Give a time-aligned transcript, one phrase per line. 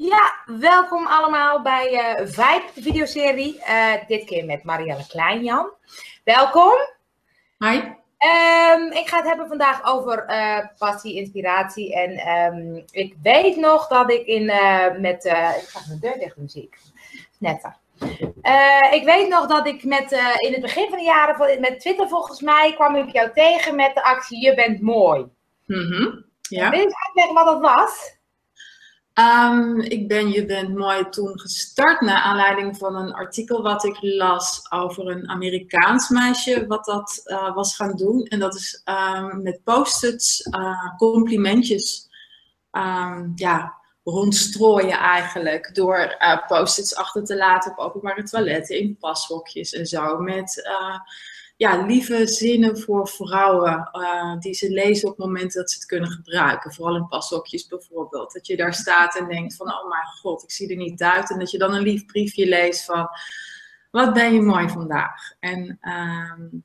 [0.00, 3.60] Ja, welkom allemaal bij uh, Vibe, de videoserie.
[3.68, 5.70] Uh, dit keer met Marielle Kleinjan.
[6.24, 6.72] Welkom.
[7.58, 7.76] Hi.
[7.76, 11.94] Um, ik ga het hebben vandaag over uh, passie, inspiratie.
[11.94, 14.44] En um, ik weet nog dat ik in
[15.00, 15.24] met.
[15.24, 16.76] ik ga mijn deur dicht muziek.
[17.38, 17.76] Netter.
[18.90, 22.40] ik weet nog dat ik met, in het begin van de jaren met Twitter volgens
[22.40, 25.26] mij kwam ik jou tegen met de actie Je bent mooi.
[25.66, 26.24] Mm -hmm.
[26.40, 26.70] Ja.
[26.70, 28.17] Wil je uitleggen wat dat was?
[29.18, 33.96] Um, ik ben Je bent mooi toen gestart naar aanleiding van een artikel wat ik
[34.00, 38.22] las over een Amerikaans meisje wat dat uh, was gaan doen.
[38.22, 42.08] En dat is um, met post-its uh, complimentjes
[42.72, 45.74] um, ja, rondstrooien eigenlijk.
[45.74, 50.18] Door uh, post-its achter te laten op openbare toiletten, in pashokjes en zo.
[50.18, 50.68] Met
[51.58, 55.86] ja, lieve zinnen voor vrouwen uh, die ze lezen op het moment dat ze het
[55.86, 56.72] kunnen gebruiken.
[56.72, 58.32] Vooral in pashokjes bijvoorbeeld.
[58.32, 61.30] Dat je daar staat en denkt van, oh mijn god, ik zie er niet uit.
[61.30, 63.08] En dat je dan een lief briefje leest van,
[63.90, 65.32] wat ben je mooi vandaag.
[65.40, 66.60] En uh,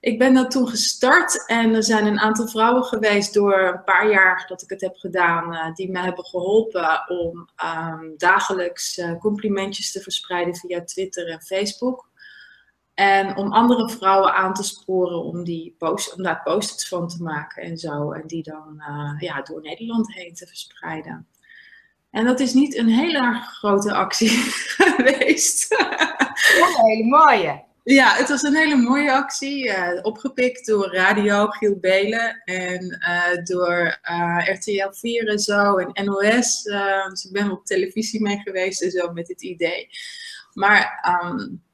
[0.00, 4.10] ik ben dat toen gestart en er zijn een aantal vrouwen geweest door een paar
[4.10, 9.18] jaar dat ik het heb gedaan, uh, die me hebben geholpen om um, dagelijks uh,
[9.18, 12.14] complimentjes te verspreiden via Twitter en Facebook.
[12.96, 17.22] En om andere vrouwen aan te sporen om, die post, om daar post-its van te
[17.22, 18.12] maken en zo.
[18.12, 21.26] En die dan uh, ja, door Nederland heen te verspreiden.
[22.10, 24.28] En dat is niet een hele grote actie
[24.78, 25.66] geweest.
[26.58, 27.64] Ja, een hele mooie.
[27.84, 29.66] Ja, het was een hele mooie actie.
[29.66, 33.98] Uh, opgepikt door Radio Giel Belen en uh, door
[34.52, 36.62] RTL 4 en zo en NOS.
[37.08, 39.88] dus ik ben op televisie mee geweest en zo met het idee.
[40.52, 41.64] Maar um,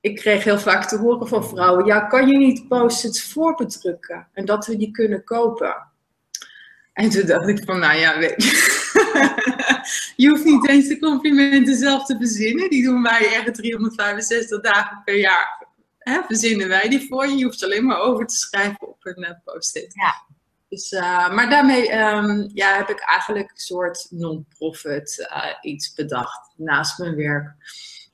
[0.00, 4.44] ik kreeg heel vaak te horen van vrouwen: ja, kan je niet post-its voorbedrukken en
[4.44, 5.86] dat we die kunnen kopen?
[6.98, 8.50] En toen dacht ik van, nou ja, weet je.
[10.22, 12.70] je hoeft niet eens de complimenten zelf te verzinnen.
[12.70, 15.66] Die doen wij echt 365 dagen per jaar.
[15.98, 17.36] Hè, verzinnen wij die voor je.
[17.36, 19.94] Je hoeft alleen maar over te schrijven op een uh, post-it.
[19.94, 20.36] Ja.
[20.68, 26.52] Dus, uh, maar daarmee um, ja, heb ik eigenlijk een soort non-profit uh, iets bedacht
[26.56, 27.54] naast mijn werk.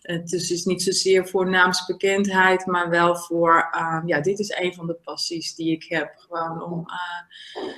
[0.06, 4.74] Het is dus niet zozeer voor naamsbekendheid, maar wel voor, uh, ja, dit is een
[4.74, 6.14] van de passies die ik heb.
[6.16, 7.72] Gewoon om, uh,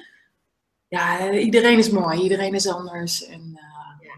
[0.88, 3.26] ja, iedereen is mooi, iedereen is anders.
[3.26, 4.08] En, uh,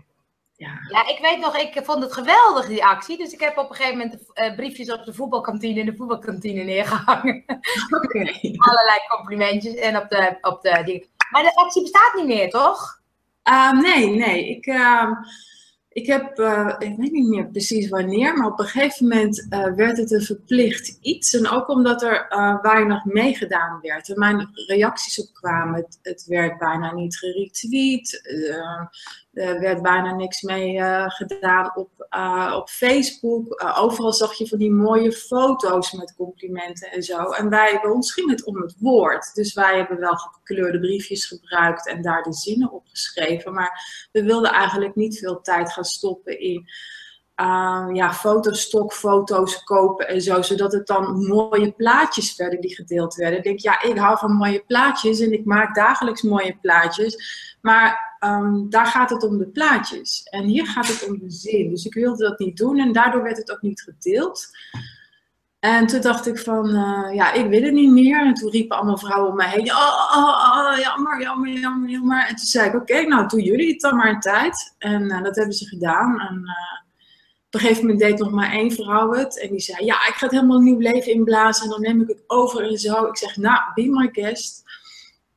[0.57, 0.79] ja.
[0.91, 3.19] ja, ik weet nog, ik vond het geweldig die actie.
[3.19, 7.45] Dus ik heb op een gegeven moment briefjes op de voetbalkantine in de voetbalkantine neergehangen.
[8.05, 8.41] Okay.
[8.69, 11.11] Allerlei complimentjes en op de, op de die.
[11.31, 13.01] Maar de actie bestaat niet meer, toch?
[13.81, 14.49] nee, nee.
[14.49, 14.67] Ik
[15.99, 19.75] ik heb, uh, ik weet niet meer precies wanneer, maar op een gegeven moment uh,
[19.75, 21.35] werd het een verplicht iets.
[21.35, 24.09] En ook omdat er uh, weinig meegedaan werd.
[24.09, 25.75] En mijn reacties op kwamen.
[25.75, 28.23] Het, het werd bijna niet geretweet.
[29.39, 31.91] Er werd bijna niks mee gedaan op,
[32.55, 33.63] op Facebook.
[33.77, 37.31] overal zag je van die mooie foto's met complimenten en zo.
[37.31, 39.35] En wij, bij ons ging het om het woord.
[39.35, 43.55] Dus wij hebben wel gekleurde briefjes gebruikt en daar de zinnen op geschreven.
[43.55, 46.69] Maar we wilden eigenlijk niet veel tijd gaan stoppen in
[47.41, 53.39] uh, ja, fotostokfoto's kopen en zo, zodat het dan mooie plaatjes werden die gedeeld werden.
[53.39, 57.17] Ik denk, ja, ik hou van mooie plaatjes en ik maak dagelijks mooie plaatjes,
[57.61, 60.23] maar um, daar gaat het om de plaatjes.
[60.23, 61.71] En hier gaat het om de zin.
[61.71, 64.49] Dus ik wilde dat niet doen en daardoor werd het ook niet gedeeld.
[65.59, 68.27] En toen dacht ik van, uh, ja, ik wil het niet meer.
[68.27, 72.27] En toen riepen allemaal vrouwen om mij heen, oh, oh, oh, jammer, jammer, jammer, jammer.
[72.27, 74.75] En toen zei ik, oké, nou, doen jullie het dan maar een tijd.
[74.79, 76.21] En uh, dat hebben ze gedaan.
[76.21, 76.79] En uh,
[77.47, 79.41] op een gegeven moment deed nog maar één vrouw het.
[79.41, 81.65] En die zei, ja, ik ga het helemaal nieuw leven inblazen.
[81.65, 83.05] En dan neem ik het over en zo.
[83.05, 84.63] Ik zeg, nou, be my guest.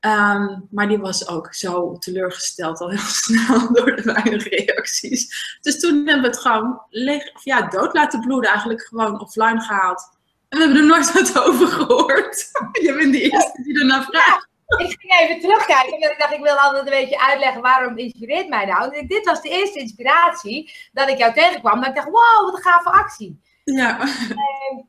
[0.06, 5.58] Um, maar die was ook zo teleurgesteld al heel snel door de weinige reacties.
[5.62, 9.62] Dus toen hebben we het gewoon leeg, of ja, dood laten bloeden, eigenlijk gewoon offline
[9.62, 10.10] gehaald.
[10.50, 12.50] En we hebben er nooit wat over gehoord.
[12.86, 14.48] Je bent de eerste die ernaar vraagt.
[14.78, 18.50] ik ging even terugkijken en ik dacht, ik wil altijd een beetje uitleggen waarom inspireert
[18.50, 19.08] mij nou.
[19.08, 21.80] Dit was de eerste inspiratie dat ik jou tegenkwam.
[21.80, 23.42] Dat ik dacht, wow, wat een gave actie.
[23.76, 24.00] Ja.
[24.02, 24.08] Uh,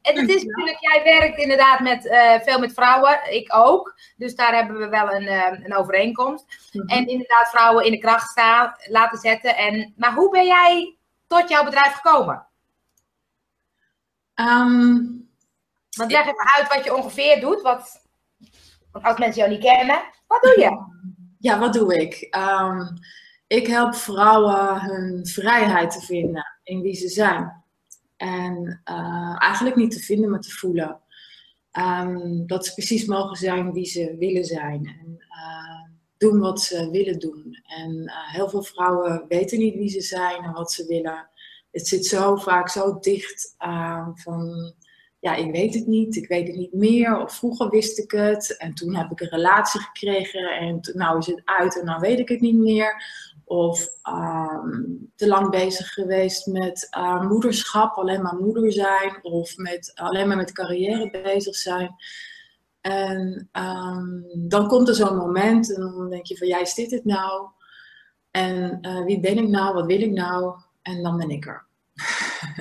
[0.03, 3.95] en het is natuurlijk, jij werkt inderdaad met, uh, veel met vrouwen, ik ook.
[4.17, 6.45] Dus daar hebben we wel een, uh, een overeenkomst.
[6.73, 6.89] Mm -hmm.
[6.89, 9.57] En inderdaad vrouwen in de kracht staan, laten zetten.
[9.57, 10.97] En, maar hoe ben jij
[11.27, 12.47] tot jouw bedrijf gekomen?
[14.35, 15.31] Um,
[15.91, 17.63] Want leg even uit wat je ongeveer doet.
[17.63, 18.03] Wat,
[18.93, 20.71] als mensen jou niet kennen, wat doe je?
[21.39, 22.37] Ja, wat doe ik?
[22.37, 22.99] Um,
[23.47, 27.62] ik help vrouwen hun vrijheid te vinden in wie ze zijn.
[28.23, 31.01] En uh, eigenlijk niet te vinden, maar te voelen.
[31.79, 34.87] Um, dat ze precies mogen zijn wie ze willen zijn.
[34.87, 37.59] En uh, doen wat ze willen doen.
[37.63, 41.29] En eh, heel veel vrouwen weten niet wie ze zijn en wat ze willen.
[41.71, 44.75] Het zit zo vaak zo dicht aan van,
[45.21, 47.21] ja, ik weet het niet, ik weet het niet meer.
[47.21, 51.27] Of vroeger wist ik het en toen heb ik een relatie gekregen en nou is
[51.27, 53.05] het uit en nou weet ik het niet meer.
[53.45, 54.83] Of ehm,
[55.17, 59.19] te lang bezig geweest met uh, moederschap, alleen maar moeder zijn.
[59.23, 61.95] Of met, alleen maar met carrière bezig zijn.
[62.81, 66.91] En um, dan komt er zo'n moment en dan denk je van, ja, is dit
[66.91, 67.49] het nou?
[68.31, 69.75] En uh, wie ben ik nou?
[69.75, 70.55] Wat wil ik nou?
[70.83, 71.67] En dan ben ik er.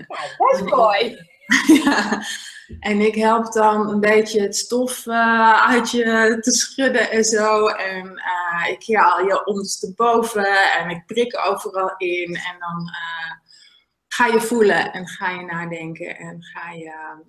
[0.08, 1.30] Ja, dat is mooi.
[2.80, 7.68] En ik help dan een beetje het stof uh, uit je te schudden en zo.
[7.68, 12.36] En uh, ik haal je ondersteboven en ik prik overal in.
[12.36, 13.32] En dan uh,
[14.08, 17.22] ga je voelen en ga je nadenken en ga je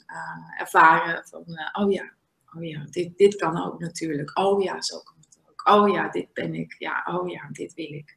[0.58, 2.12] ervaren van, oh ja,
[2.56, 4.38] oh ja, dit, dit kan ook natuurlijk.
[4.38, 5.69] Oh ja, zo kan het ook.
[5.69, 6.75] Oh ja, dit ben ik.
[6.79, 8.17] Ja, oh ja, dit wil ik.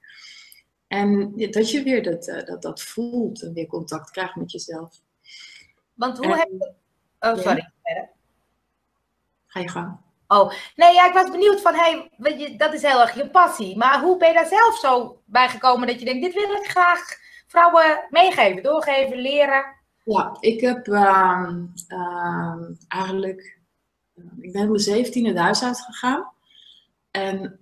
[0.87, 5.03] En dat je weer dat, dat, dat voelt en weer contact krijgt met jezelf.
[5.95, 6.73] Want hoe en, heb je...
[7.19, 7.71] Oh, sorry.
[7.83, 8.09] Ja.
[9.47, 9.97] Ga je gang.
[10.27, 13.77] Oh, nee, ja, ik was benieuwd van, hey, je, dat is heel erg je passie.
[13.77, 16.69] Maar hoe ben je daar zelf zo bij gekomen dat je denkt, dit wil ik
[16.69, 16.99] graag
[17.47, 19.65] vrouwen meegeven, doorgeven, leren?
[20.03, 21.49] Ja, ik heb uh,
[21.87, 22.55] uh,
[22.87, 23.55] eigenlijk
[24.39, 26.31] ik ben op mijn zeventiende het huis uitgegaan.
[27.11, 27.57] En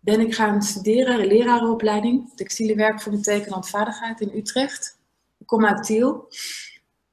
[0.00, 4.98] ben ik gaan studeren, lerarenopleiding, textiele werk voor de tekenhandvaardigheid in Utrecht.
[5.46, 6.28] Kom uit Tiel.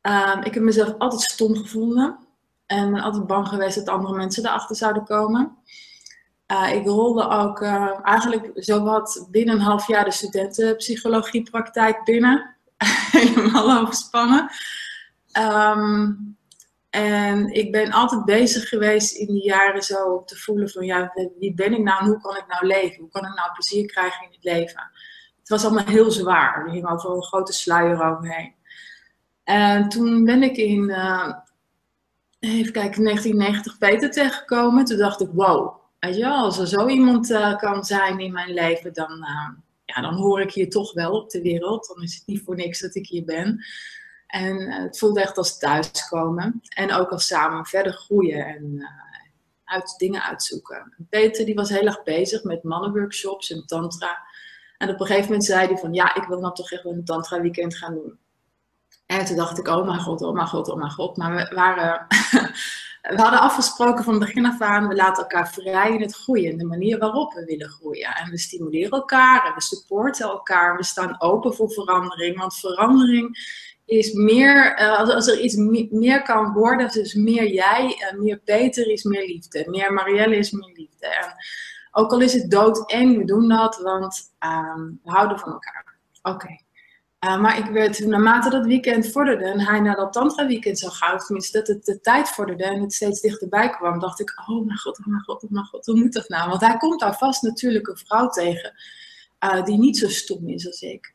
[0.01, 2.27] Uh, ik heb mezelf altijd stom gevonden.
[2.65, 5.57] En altijd bang geweest dat andere mensen erachter zouden komen.
[6.51, 12.55] Uh, ik rolde ook uh, eigenlijk zowat binnen een half jaar de studentenpsychologiepraktijk binnen.
[13.11, 14.51] Helemaal overspannen.
[15.39, 16.37] Um,
[16.89, 21.53] en ik ben altijd bezig geweest in die jaren zo te voelen van ja, wie
[21.53, 22.99] ben ik nou en hoe kan ik nou leven?
[22.99, 24.91] Hoe kan ik nou plezier krijgen in het leven?
[25.49, 26.65] Het was allemaal heel zwaar.
[26.65, 28.53] Er hing overal een grote sluier overheen.
[29.43, 31.33] En toen ben ik in, uh,
[32.39, 34.85] even kijken, 1990 Peter tegengekomen.
[34.85, 35.79] Toen dacht ik, wow,
[36.23, 39.49] als er zo iemand uh, kan zijn in mijn leven, dan, uh,
[39.85, 41.87] ja, dan hoor ik hier toch wel op de wereld.
[41.87, 43.65] Dan is het niet voor niks dat ik hier ben.
[44.27, 46.61] En het voelde echt als thuiskomen.
[46.69, 48.89] En ook als samen verder groeien en
[49.63, 50.93] uit, dingen uitzoeken.
[51.09, 54.27] Peter die was heel erg bezig met mannenworkshops en tantra.
[54.79, 57.05] En op een gegeven moment zei hij van ja, ik wil nou toch echt een
[57.05, 58.19] tantra weekend gaan doen.
[59.05, 61.17] En toen dacht ik, oh mijn god, oh mijn god, oh mijn god.
[61.17, 62.05] Maar we waren...
[63.15, 66.57] we hadden afgesproken van begin af aan, we laten elkaar vrij in het groeien.
[66.57, 68.15] De manier waarop we willen groeien.
[68.15, 70.77] En we stimuleren elkaar en we supporten elkaar.
[70.77, 72.37] We staan open voor verandering.
[72.37, 73.37] Want verandering
[73.85, 75.55] is meer, uh, als, er iets
[75.89, 80.51] meer kan worden, dus meer jij, en meer Peter is meer liefde, meer Marielle is
[80.51, 81.07] meer liefde.
[81.07, 81.35] En
[81.91, 85.97] ook al is het doodeng, we doen dat, want uh, we houden van elkaar.
[86.21, 86.57] Oké.
[87.25, 90.91] Uh, maar ik werd, naarmate dat weekend vorderde en hij naar dat tantra weekend zou
[90.91, 94.65] gaan, tenminste dat het de tijd vorderde en het steeds dichterbij kwam, dacht ik, oh
[94.65, 96.49] mijn god, oh mijn god, oh mijn god, hoe moet dat nou?
[96.49, 98.73] Want hij komt daar vast natuurlijk een vrouw tegen
[99.39, 101.13] uh, die niet zo stom is als ik.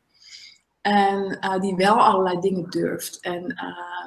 [0.80, 3.20] En uh, die wel allerlei dingen durft.
[3.20, 3.56] En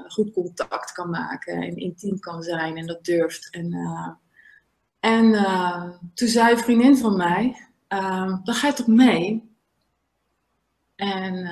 [0.07, 1.53] goed contact kan maken.
[1.53, 2.77] En intiem kan zijn.
[2.77, 3.49] En dat durft.
[3.49, 3.69] En,
[4.99, 5.31] en
[6.13, 7.67] toen zei een vriendin van mij.
[8.43, 9.55] dan ga je toch mee?
[10.95, 11.47] En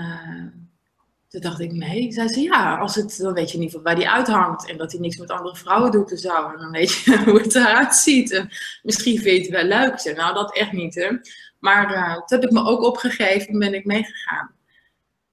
[1.35, 2.11] toen dacht ik, nee.
[2.11, 4.69] Zei ze, ja, als het, dan weet je in ieder geval waar die uithangt.
[4.69, 6.49] En dat hij niks met andere vrouwen doet en zo.
[6.49, 8.31] En dan weet je hoe het eruit ziet.
[8.31, 8.49] En
[8.83, 9.99] misschien vind je het wel leuk.
[9.99, 11.09] Zei, nou, dat echt niet, hè.
[11.59, 11.87] Maar
[12.25, 14.51] toen heb ik me ook opgegeven en ben ik meegegaan.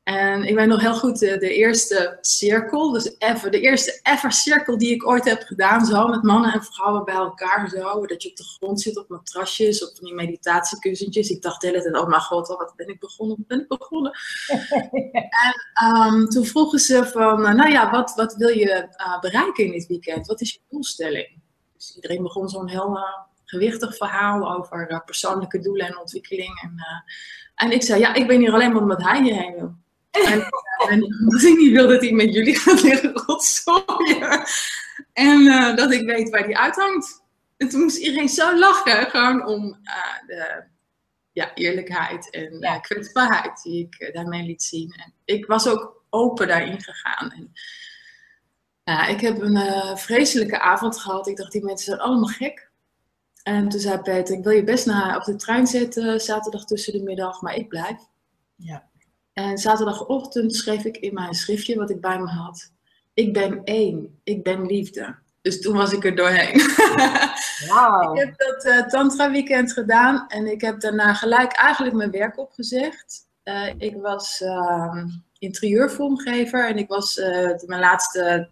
[0.03, 4.33] En ik weet nog heel goed de, de, eerste cirkel, dus even, de eerste ever
[4.33, 8.23] cirkel die ik ooit heb gedaan, zo met mannen en vrouwen bij elkaar, zo, dat
[8.23, 11.31] je op de grond zit op matrasjes, op die meditatiekussentjes.
[11.31, 13.69] Ik dacht de hele tijd, oh mijn god, wat ben ik begonnen, wat ben ik
[13.69, 14.13] begonnen.
[15.45, 19.73] en um, toen vroegen ze van, nou ja, wat, wat wil je uh, bereiken in
[19.73, 20.27] dit weekend?
[20.27, 21.41] Wat is je doelstelling?
[21.77, 23.03] Dus iedereen begon zo'n heel uh,
[23.45, 26.61] gewichtig verhaal over uh, persoonlijke doelen en ontwikkeling.
[26.63, 26.75] En,
[27.55, 29.81] en ik zei, ja, ik ben hier alleen maar omdat hij hierheen wil.
[30.13, 30.47] En,
[30.89, 30.99] en
[31.41, 34.45] niet wil dat hij met jullie gaat liggen rotzooien.
[35.13, 37.23] En uh, dat ik weet waar die uithangt.
[37.57, 40.65] En toen moest iedereen zo lachen, gewoon om uh, de
[41.33, 42.79] ja, eerlijkheid en ja.
[42.79, 44.91] kwetsbaarheid die ik daarmee liet zien.
[45.05, 47.33] En ik was ook open daarin gegaan.
[47.33, 47.53] En,
[49.09, 51.27] ik heb een vreselijke avond gehad.
[51.27, 52.71] Ik dacht, die mensen zijn allemaal gek.
[53.43, 56.93] En toen zei Peter, ik wil je best naar, op de trein zetten zaterdag tussen
[56.93, 57.99] de middag, maar ik blijf.
[58.57, 58.91] Ja.
[59.33, 62.73] En zaterdagochtend schreef ik in mijn schriftje wat ik bij me had.
[63.15, 64.21] Ik ben één.
[64.25, 65.15] Ik ben liefde.
[65.43, 66.61] Dus toen was ik er doorheen.
[67.69, 68.19] Wow.
[68.19, 72.39] ik heb dat uh, Tantra weekend gedaan en ik heb daarna gelijk eigenlijk mijn werk
[72.39, 73.27] opgezegd.
[73.45, 75.05] Uh, ik was uh,
[75.39, 77.17] interieurvormgever en ik was,
[77.67, 78.49] mijn laatste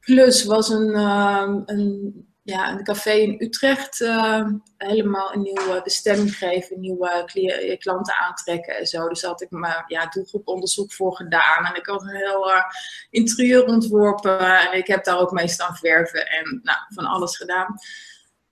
[0.00, 6.36] klus was een, ehm, een ja, een café in Utrecht uh, helemaal een nieuwe bestemming
[6.36, 9.08] geven, nieuwe klanten aantrekken en zo.
[9.08, 11.64] Dus daar had ik mijn ja, doelgroeponderzoek voor gedaan.
[11.64, 12.62] En ik had een heel uh,
[13.10, 14.38] interieur ontworpen.
[14.38, 17.74] En ik heb daar ook mee staan verven en nou, van alles gedaan.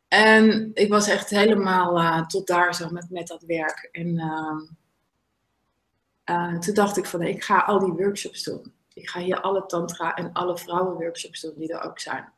[0.08, 3.88] En ik was echt helemaal uh, tot daar zo met, met dat werk.
[3.92, 4.18] En
[6.24, 8.72] ehm, toen dacht ik van, ik ga al die workshops doen.
[8.94, 12.32] Ik ga hier alle tantra en alle vrouwenworkshops doen die er ook zijn.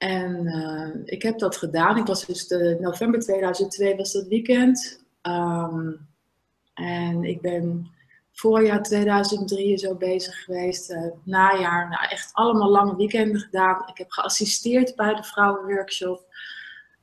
[0.00, 1.96] En uh, ik heb dat gedaan.
[1.96, 5.04] Ik was dus de november 2002 was dat weekend.
[5.22, 6.08] Um,
[6.74, 7.90] en ik ben
[8.32, 10.90] voorjaar 2003 zo bezig geweest.
[10.90, 13.82] Uh, najaar, nou echt allemaal lange weekenden gedaan.
[13.86, 16.26] Ik heb geassisteerd bij de vrouwenworkshop.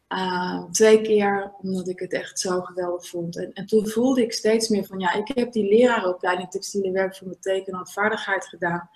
[0.09, 3.37] Uh, twee keer, omdat ik het echt zo geweldig vond.
[3.37, 7.15] En, en, toen voelde ik steeds meer van, ja, ik heb die leraaropleiding textiele werk
[7.15, 8.89] voor mijn teken vaardigheid gedaan.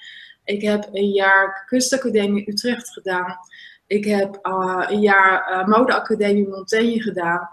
[0.43, 3.37] Ik heb een jaar kunstacademie Utrecht gedaan.
[3.91, 7.49] Ik heb uh, een jaar uh, modeacademie Montaigne gedaan.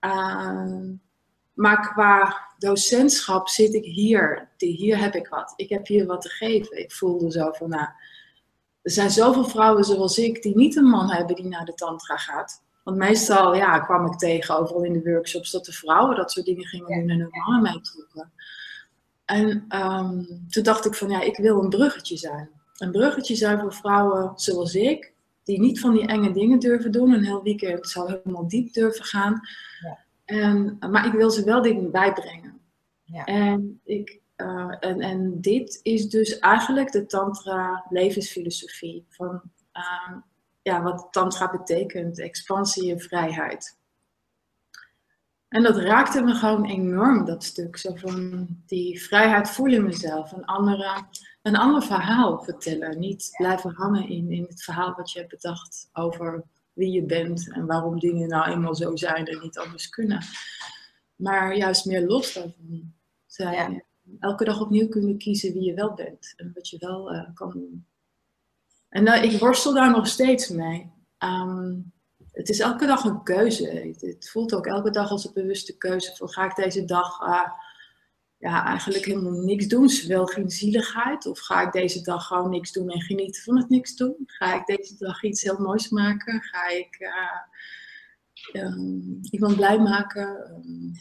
[0.00, 0.90] Uh,
[1.52, 4.48] maar qua docentschap zit ik hier.
[4.56, 5.52] Hier heb ik wat.
[5.56, 6.78] Ik heb hier wat te geven.
[6.78, 7.88] Ik voelde zo van, nou,
[8.82, 12.16] er zijn zoveel vrouwen zoals ik die niet een man hebben die naar de tantra
[12.16, 12.62] gaat.
[12.84, 16.46] Want meestal ja, kwam ik tegen, overal in de workshops, dat de vrouwen dat soort
[16.46, 18.32] dingen gingen doen en hun mannen meetrokken.
[19.24, 22.50] En um, toen dacht ik van, ja, ik wil een bruggetje zijn.
[22.76, 25.11] Een bruggetje zijn voor vrouwen zoals ik,
[25.44, 27.12] die niet van die enge dingen durven doen.
[27.12, 29.40] Een heel weekend zou helemaal diep durven gaan.
[29.80, 29.98] Ja.
[30.24, 32.60] En, maar ik wil ze wel dingen bijbrengen.
[33.04, 33.24] Ja.
[33.24, 39.04] En, ik, uh, en, en dit is dus eigenlijk de Tantra levensfilosofie.
[39.08, 39.42] Van
[39.74, 40.16] uh,
[40.62, 43.80] ja, wat Tantra betekent: expansie en vrijheid.
[45.48, 47.76] En dat raakte me gewoon enorm, dat stuk.
[47.76, 50.32] Zo van die vrijheid voelen mezelf.
[50.32, 51.06] Een, andere,
[51.42, 52.98] een ander verhaal vertellen.
[52.98, 57.52] Niet blijven hangen in, in het verhaal wat je hebt bedacht over wie je bent
[57.52, 60.24] en waarom dingen nou eenmaal zo zijn en niet anders kunnen.
[61.16, 62.94] Maar juist meer los daarvan
[63.26, 63.84] zijn.
[64.18, 67.50] Elke dag opnieuw kunnen kiezen wie je wel bent en wat je wel uh, kan
[67.50, 67.86] doen.
[68.88, 70.90] En uh, ik worstel daar nog steeds mee.
[71.18, 71.92] Um,
[72.32, 73.94] het is elke dag een keuze.
[74.00, 76.16] Het, voelt ook elke dag als een bewuste keuze.
[76.16, 77.50] Van ga ik deze dag uh,
[78.42, 81.26] ja, eigenlijk helemaal niks doen, zowel geen zieligheid.
[81.26, 84.14] Of ga ik deze dag gewoon niks doen en genieten van het niks doen?
[84.26, 86.42] Ga ik deze dag iets heel moois maken?
[86.42, 86.96] Ga ik
[88.52, 90.28] uh, um, iemand blij maken?
[90.50, 90.92] Um,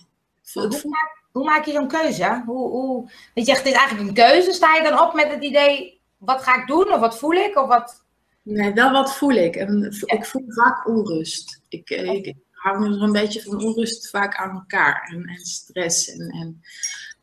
[0.53, 2.43] hoe, maak, hoe, maak, je zo'n keuze?
[2.45, 4.51] Hoe, hoe, je zegt, het is eigenlijk een keuze.
[4.51, 6.93] Sta je dan op met het idee, wat ga ik doen?
[6.93, 7.57] Of wat voel ik?
[7.57, 8.05] Of wat...
[8.43, 9.55] Nee, wel wat voel ik.
[9.55, 11.61] En ik voel vaak onrust.
[11.69, 15.09] Ik, ik hang er een beetje van onrust vaak aan elkaar.
[15.13, 16.09] En, en stress.
[16.09, 16.61] En, en,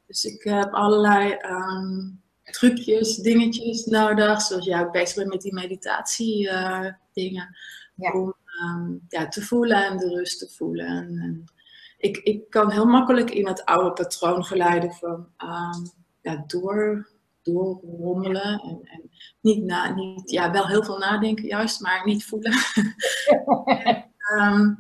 [0.08, 4.40] dus ik heb allerlei um, trucjes, dingetjes nodig.
[4.40, 7.56] Zoals jij ook bezig bent met die meditatie uh, dingen.
[7.94, 8.12] Ja.
[8.12, 10.86] Om um, ja, te voelen en de rust te voelen.
[10.86, 11.44] En, en,
[11.98, 17.08] ik, ik kan heel makkelijk in het oude patroon geleiden van um, ja, door
[17.42, 18.60] doorrommelen.
[18.60, 19.10] En, en
[19.40, 22.52] niet, na, niet, ja, wel heel veel nadenken juist, maar niet voelen.
[24.38, 24.78] en,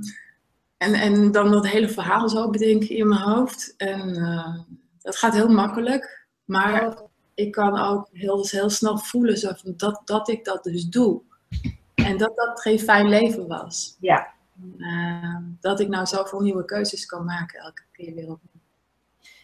[0.76, 3.74] en, en, dan dat hele verhaal zo bedenken in mijn hoofd.
[3.76, 4.58] En uh,
[5.00, 6.26] dat gaat heel makkelijk.
[6.44, 6.98] Maar
[7.34, 11.20] ik kan ook heel, heel snel voelen zo van dat, dat ik dat dus doe.
[11.94, 13.96] En dat dat geen fijn leven was.
[14.00, 14.26] Ja.
[14.78, 18.62] Uh, dat ik nou zoveel nieuwe keuzes kan maken elke keer weer opnieuw.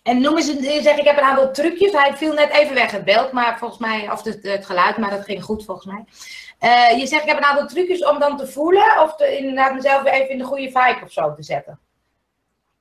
[0.02, 1.92] En noem eens, je zegt ik heb een aantal trucjes.
[1.92, 5.10] Hij viel net even weg het beeld, maar volgens mij, of het, het geluid, maar
[5.10, 6.04] dat ging goed volgens mij.
[6.60, 9.74] Uh, je zegt ik heb een aantal trucjes om dan te voelen of te, inderdaad
[9.74, 11.78] mezelf weer even in de goede vibe of zo te zetten.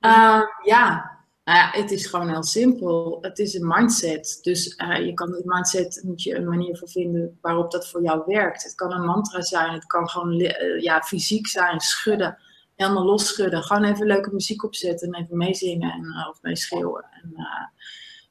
[0.01, 1.11] Uh, ja.
[1.43, 3.17] Nou ja, het is gewoon heel simpel.
[3.21, 4.39] Het is een mindset.
[4.41, 8.03] Dus uh, je kan die mindset, moet je een manier voor vinden waarop dat voor
[8.03, 8.63] jou werkt.
[8.63, 10.37] Het kan een mantra zijn, het kan gewoon
[10.79, 12.37] ja, fysiek zijn, schudden
[12.75, 13.63] helemaal losschudden.
[13.63, 17.05] Gewoon even leuke muziek opzetten en even meezingen en, uh, of meeschreeuwen.
[17.11, 17.33] En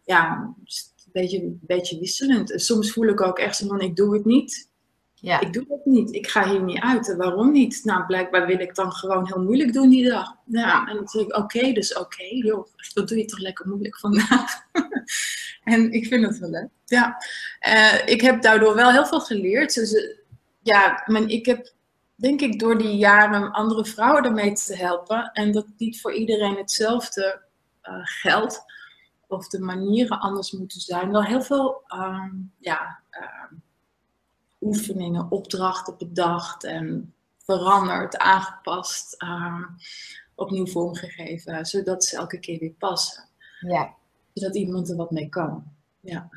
[0.05, 2.53] ja, een beetje, een beetje wisselend.
[2.55, 4.71] Soms voel ik ook echt zo van, ik doe het niet.
[5.23, 5.41] Ja.
[5.41, 6.15] Ik doe het niet.
[6.15, 7.17] Ik ga hier niet uit.
[7.17, 7.85] waarom niet?
[7.85, 10.37] Nou, blijkbaar wil ik dan gewoon heel moeilijk doen die dag.
[10.45, 12.25] Ja, en dan zeg ik, oké, dus oké.
[12.25, 14.63] Joh, dat doe je toch lekker moeilijk vandaag.
[15.65, 16.69] en ik vind het wel leuk.
[16.85, 17.17] Ja.
[17.67, 19.75] Uh, ik heb daardoor wel heel veel geleerd.
[19.75, 20.17] Dus,
[20.63, 21.73] ja, men, ik heb
[22.15, 25.31] denk ik, door die jaren andere vrouwen ermee te helpen.
[25.33, 27.43] En dat niet voor iedereen hetzelfde
[27.83, 28.65] uh, geldt.
[29.27, 31.13] Of de manieren anders moeten zijn.
[31.13, 33.59] Wel heel veel, um, ja, uh,
[34.63, 37.15] oefeningen, opdrachten bedacht en
[37.45, 39.63] veranderd, aangepast, ehm,
[40.35, 43.25] opnieuw vormgegeven, zodat ze elke keer weer passen.
[43.61, 43.95] Ja.
[44.35, 45.65] Zodat iemand er wat mee kan.
[46.01, 46.29] Ja.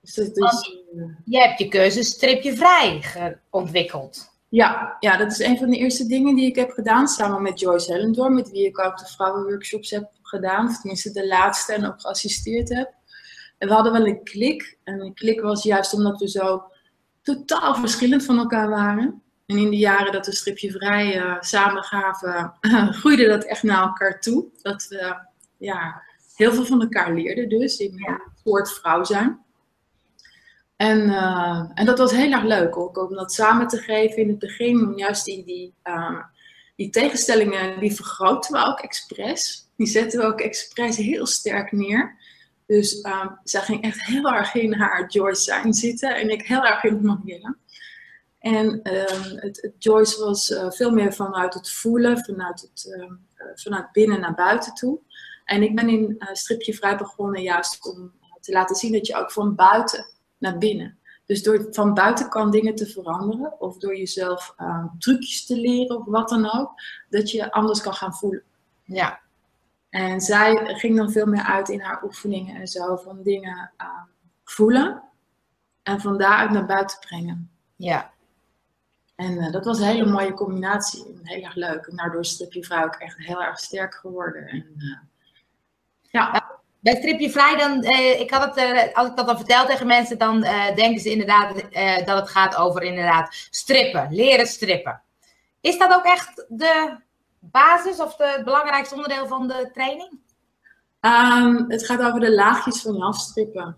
[0.00, 4.30] Dus dat is, uh, je hebt je keuze stripje vrij ontwikkeld.
[4.48, 7.60] Ja, ja, dat is een van de eerste dingen die ik heb gedaan samen met
[7.60, 11.86] Joyce Hellendoor, met wie ik ook de vrouwenworkshops heb gedaan, of tenminste de laatste en
[11.86, 12.92] ook geassisteerd heb.
[13.58, 14.78] En we hadden wel een klik.
[14.84, 16.62] En een klik was juist omdat we zo
[17.22, 19.22] totaal verschillend van elkaar waren.
[19.46, 22.54] En in de jaren dat we stripje vrij uh, samen gaven,
[23.00, 24.44] groeide dat echt naar elkaar toe.
[24.62, 25.16] Dat we
[25.58, 26.02] ja,
[26.34, 29.38] heel veel van elkaar leerden dus, in soort vrouw zijn.
[30.80, 34.28] En, uh, en dat was heel erg leuk ook, om dat samen te geven in
[34.28, 34.92] het begin.
[34.96, 36.22] Juist die, die, uh,
[36.76, 39.68] die tegenstellingen, die vergroten we ook expres.
[39.76, 42.16] Die zetten we ook expres heel sterk neer.
[42.70, 46.64] Dus uh, zij ging echt heel erg in haar Joyce zijn zitten en ik heel
[46.64, 47.56] erg in het Marielle.
[48.38, 53.10] En ehm, het, Joyce was uh, veel meer vanuit het voelen, vanuit, het, uh,
[53.54, 54.98] vanuit binnen naar buiten toe.
[55.44, 59.16] En ik ben in uh, Stripje Vrij begonnen juist om te laten zien dat je
[59.16, 60.06] ook van buiten
[60.38, 60.98] naar binnen.
[61.26, 66.04] Dus door van buitenkant dingen te veranderen of door jezelf ehm, trucjes te leren of
[66.06, 66.72] wat dan ook,
[67.08, 68.42] dat je anders kan gaan voelen.
[68.84, 69.20] Ja.
[69.90, 73.72] En zij ging dan veel meer uit in haar oefeningen en zo van dingen
[74.44, 75.02] voelen
[75.82, 77.50] en van daaruit naar buiten brengen.
[77.76, 78.10] Ja.
[79.16, 81.20] En uh, dat was een hele mooie combinatie.
[81.22, 81.86] Heel erg leuk.
[81.86, 84.46] En daardoor is Stripje Vrij ook echt heel erg sterk geworden.
[84.46, 84.98] En, uh,
[86.00, 86.48] ja.
[86.80, 90.18] Bij Stripje Vrij, dan, uh, ik had het, als ik dat dan vertel tegen mensen,
[90.18, 90.40] dan
[90.74, 91.54] denken ze inderdaad
[92.06, 95.02] dat het gaat over inderdaad strippen, leren strippen.
[95.60, 96.96] Is dat ook echt de
[97.40, 100.18] basis of de, het belangrijkste onderdeel van de training?
[101.00, 103.76] Um, het gaat over de laagjes van je afstrippen.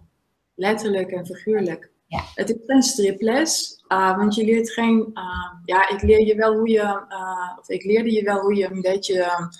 [0.54, 1.90] Letterlijk en figuurlijk.
[2.06, 2.22] Ja.
[2.34, 5.10] Het is een striples, uh, want je leert geen.
[5.14, 7.04] Uh, ja, ik leer je wel hoe je.
[7.08, 9.50] Uh, of ik leerde je wel hoe je een beetje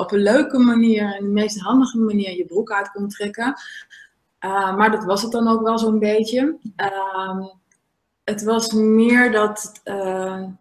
[0.00, 3.54] op een leuke manier en de meest handige manier je broek uit kon trekken.
[4.76, 6.58] maar dat was het dan ook wel zo'n beetje.
[8.26, 9.80] Ehm, het was meer dat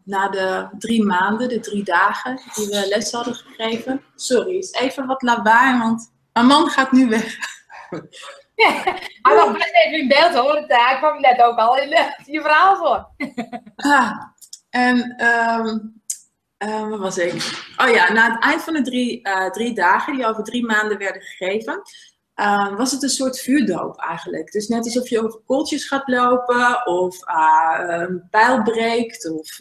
[0.04, 4.04] na de drie maanden, de drie dagen die we les hadden gegeven.
[4.16, 7.36] Sorry, is even wat lawaai, want mijn man gaat nu weg.
[8.56, 8.72] Ja,
[9.22, 10.64] hij was best even in beeld hoor.
[10.68, 13.08] Hij kwam net ook al in de, je verhaal voor.
[13.76, 14.22] Ah,
[14.70, 16.02] en um,
[16.58, 17.34] uh, wat was ik?
[17.78, 20.98] Oh ja, na het eind van de drie, uh, drie dagen, die over drie maanden
[20.98, 21.82] werden gegeven,
[22.36, 24.52] uh, was het een soort vuurdoop eigenlijk.
[24.52, 27.18] Dus net alsof je over kooltjes gaat lopen, of
[27.78, 29.60] een pijl breekt, of...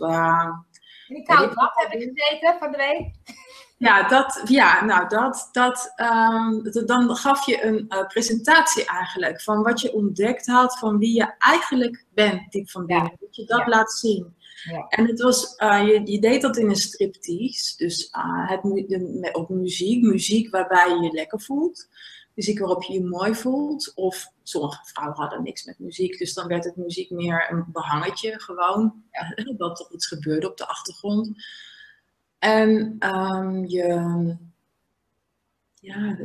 [1.09, 3.35] in die koude bad heb ik gezeten van de week.
[3.79, 9.63] Ja, dat, ja nou dat, dat, um, dan gaf je een uh, presentatie eigenlijk van
[9.63, 13.11] wat je ontdekt had, van wie je eigenlijk bent, diep van binnen.
[13.11, 13.17] Ja.
[13.21, 13.69] Dat je dat ja.
[13.69, 14.35] laat zien.
[14.65, 14.87] Ja.
[14.89, 19.29] En het was, uh, je, je, deed dat in een striptease, dus uh, het, de,
[19.33, 21.89] op muziek, muziek waarbij je je lekker voelt.
[22.35, 23.93] Muziek waarop je je mooi voelt.
[23.95, 28.41] Of sommige vrouwen hadden niks met muziek, dus dan werd het muziek meer een behangetje
[28.41, 29.03] gewoon.
[29.57, 31.31] dat er iets gebeurde op de achtergrond.
[32.39, 34.37] En um, je,
[35.75, 36.17] ja,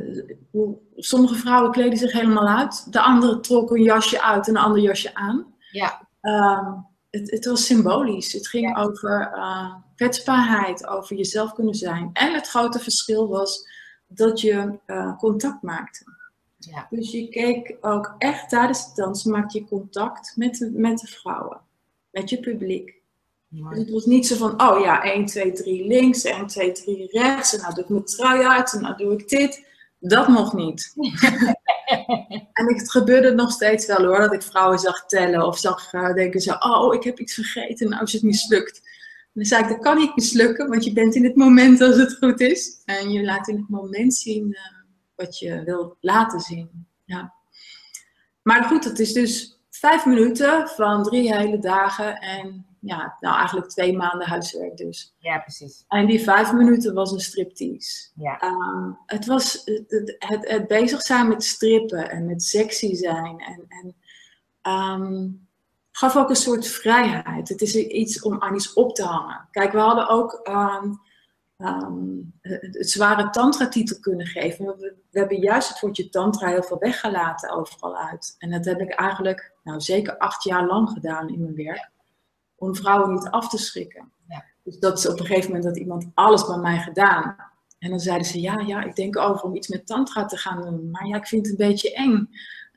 [0.96, 2.92] sommige vrouwen kleden zich helemaal uit.
[2.92, 5.54] De andere trok een jasje uit en een ander jasje aan.
[5.70, 6.08] Ja.
[6.22, 8.32] Um, het, het, was symbolisch.
[8.32, 8.82] Het ging ja.
[8.82, 12.10] over uh, kwetsbaarheid, over jezelf kunnen zijn.
[12.12, 13.68] En het grote verschil was
[14.12, 16.04] dat je uh, contact maakte.
[16.58, 16.86] Ja.
[16.90, 21.06] Dus je keek ook echt tijdens het dansen, maakte je contact met de, met de
[21.06, 21.60] vrouwen,
[22.10, 22.98] met je publiek.
[23.48, 27.08] Dus het was niet zo van, oh ja, 1, 2, 3 links, 1, 2, 3
[27.10, 27.54] rechts.
[27.54, 29.66] En nou doe ik mijn trui uit en nou doe ik dit.
[29.98, 30.94] Dat mocht niet.
[32.52, 36.14] en het gebeurde nog steeds wel hoor, dat ik vrouwen zag tellen of zag uh,
[36.14, 38.82] denken zo, oh ik heb iets vergeten, nou is het mislukt.
[39.40, 42.16] Dan zei ik, dat kan niet mislukken, want je bent in het moment als het
[42.16, 42.82] goed is.
[42.84, 44.58] En je laat in het moment zien uh,
[45.14, 46.86] wat je wil laten zien.
[47.04, 47.34] Ja.
[48.42, 53.68] Maar goed, het is dus vijf minuten van drie hele dagen en ja, nou eigenlijk
[53.68, 55.14] twee maanden huiswerk dus.
[55.18, 55.84] Ja, precies.
[55.88, 58.10] En die vijf minuten was een striptease.
[58.14, 58.42] Ja.
[58.42, 63.64] Um, het was het, het, het, bezig zijn met strippen en met sexy zijn en,
[63.68, 63.94] en
[64.72, 65.48] um,
[65.92, 67.48] gaf ook een soort vrijheid.
[67.48, 69.48] Het is iets om aan iets op te hangen.
[69.50, 71.00] Kijk, we hadden ook um,
[72.40, 74.66] het zware tantra-titel kunnen geven.
[74.66, 78.34] We, we, hebben juist het woordje tantra heel veel weggelaten overal uit.
[78.38, 81.90] En dat heb ik eigenlijk nou, zeker acht jaar lang gedaan in mijn werk
[82.56, 84.12] om vrouwen niet af te schrikken.
[84.28, 84.44] Ja.
[84.62, 87.36] Dus dat is op een gegeven moment dat iemand alles bij mij gedaan.
[87.78, 90.62] En dan zeiden ze, ja, ja, ik denk over om iets met tantra te gaan
[90.62, 90.90] doen.
[90.90, 92.28] Maar ja, ik vind het een beetje eng.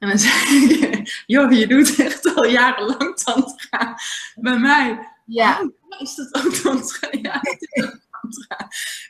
[0.04, 4.00] En dan zei ik, joh, je doet echt al jarenlang tantra
[4.36, 5.10] bij mij.
[5.26, 5.62] Ja.
[5.62, 7.08] Oh, is dat ook tantra?
[7.12, 8.68] Ja, het is ook tantra.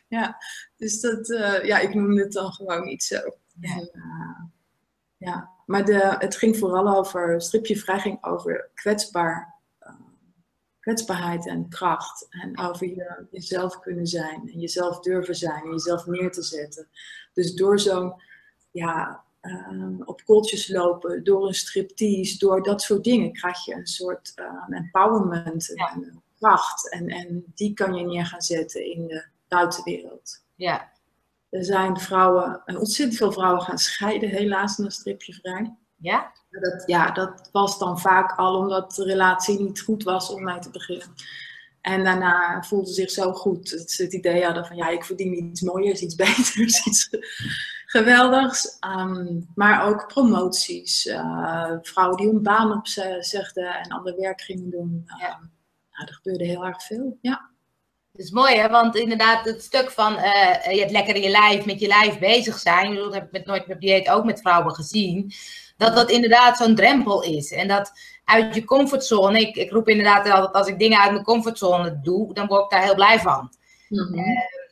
[0.08, 0.38] Ja,
[0.78, 3.16] dus dat, uh, ja, ik noemde het dan gewoon niet zo.
[3.62, 4.42] En, uh,
[5.18, 9.90] ja, maar de, het ging vooral over, stripje vrij ging over kwetsbaar, uh,
[10.80, 12.28] kwetsbaarheid en kracht.
[12.30, 16.88] En over je, jezelf kunnen zijn en jezelf durven zijn en jezelf neer te zetten.
[17.34, 18.22] Dus door zo'n,
[18.72, 23.88] ja, uh, op kooltjes lopen, door een striptease, door dat soort dingen krijg je een
[23.88, 26.90] soort uh, empowerment en kracht.
[26.92, 30.44] En, en die kan je neer gaan zetten in de buitenwereld.
[30.56, 30.92] Ja.
[31.50, 35.76] Er zijn vrouwen, ontzettend veel vrouwen gaan scheiden, helaas, naar stripje vrij.
[35.98, 36.32] Ja?
[36.50, 40.60] Dat, ja, dat was dan vaak al omdat de relatie niet goed was om mij
[40.60, 41.08] te beginnen.
[41.82, 43.72] En daarna voelde ze zich zo goed.
[43.78, 47.10] Dat ze het idee hadden van ja, ik verdien iets mooiers, iets beters, iets
[47.94, 48.78] geweldigs.
[48.98, 51.06] Um, maar ook promoties.
[51.06, 55.04] Uh, vrouwen die hun baan opzegden en ander werk gingen doen.
[55.08, 55.40] Uh, ja.
[55.92, 57.52] nou, er gebeurde heel erg veel, ja.
[58.12, 58.70] Dat is mooi, hè?
[58.70, 62.20] want inderdaad, het stuk van uh, je hebt lekker in je lijf, met je lijf
[62.20, 65.32] bezig zijn, dat heb ik met Nooit meer dieet ook met vrouwen gezien,
[65.78, 67.52] dat dat inderdaad zo'n drempel is.
[67.52, 67.92] En dat
[68.26, 72.34] uit je comfortzone, ik, ik roep inderdaad altijd, als ik dingen uit mijn comfortzone doe,
[72.34, 73.52] dan word ik daar heel blij van.
[73.90, 74.22] Uh,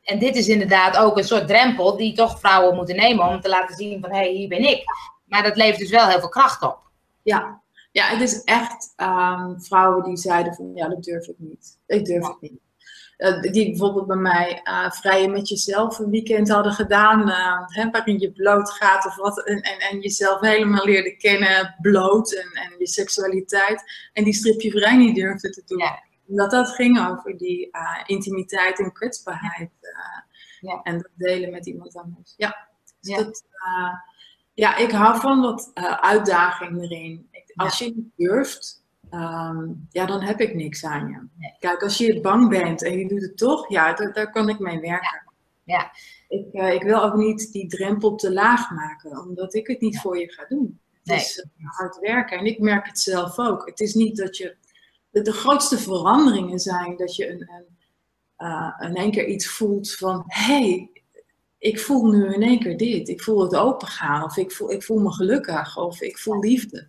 [0.03, 3.49] en dit is inderdaad ook een soort drempel die toch vrouwen moeten nemen om te
[3.49, 4.83] laten zien van, hé, hey, hier ben ik.
[5.25, 6.79] Maar dat levert dus wel heel veel kracht op.
[7.21, 7.61] Ja,
[7.91, 11.77] ja het is echt um, vrouwen die zeiden van, ja, dat durf ik niet.
[11.87, 12.29] Ik durf ja.
[12.29, 12.59] het niet.
[13.17, 17.89] Uh, die bijvoorbeeld bij mij uh, vrijen met jezelf een weekend hadden gedaan, uh, hè,
[17.89, 22.51] waarin je bloot gaat of wat, en, en, en jezelf helemaal leerde kennen, bloot en,
[22.51, 23.83] en je seksualiteit.
[24.13, 25.77] En die stripje vrij niet durfde te doen.
[25.77, 26.03] Ja.
[26.35, 27.69] Dat dat ging over die
[28.05, 29.71] intimiteit en kwetsbaarheid.
[30.59, 30.81] Ja.
[30.83, 32.33] En dat delen met iemand anders.
[32.37, 32.67] Ja,
[32.99, 33.23] dus Ja.
[33.23, 33.43] Dat,
[34.53, 37.27] ja ik hou van wat uitdaging erin.
[37.31, 38.81] Ik, als je niet durft,
[39.13, 41.27] Um, ja, dan heb ik niks aan je.
[41.37, 41.55] Nee.
[41.59, 44.59] Kijk, als je bang bent en je doet het toch, ja, daar, daar kan ik
[44.59, 45.23] mee werken.
[45.63, 45.91] Ja.
[46.27, 50.17] Ik, ik, wil ook niet die drempel te laag maken, omdat ik het niet voor
[50.19, 50.79] je ga doen.
[50.93, 51.17] Het Nee.
[51.17, 53.65] is hard werken en ik merk het zelf ook.
[53.65, 54.55] Het is niet dat je.
[55.11, 57.77] De, de grootste veranderingen zijn dat je een, een,
[58.47, 60.89] uh, in één keer iets voelt van: hé, hey,
[61.57, 63.07] ik voel nu in één keer dit.
[63.07, 66.87] Ik voel het opengaan, of ik voel, ik voel me gelukkig, of ik voel liefde.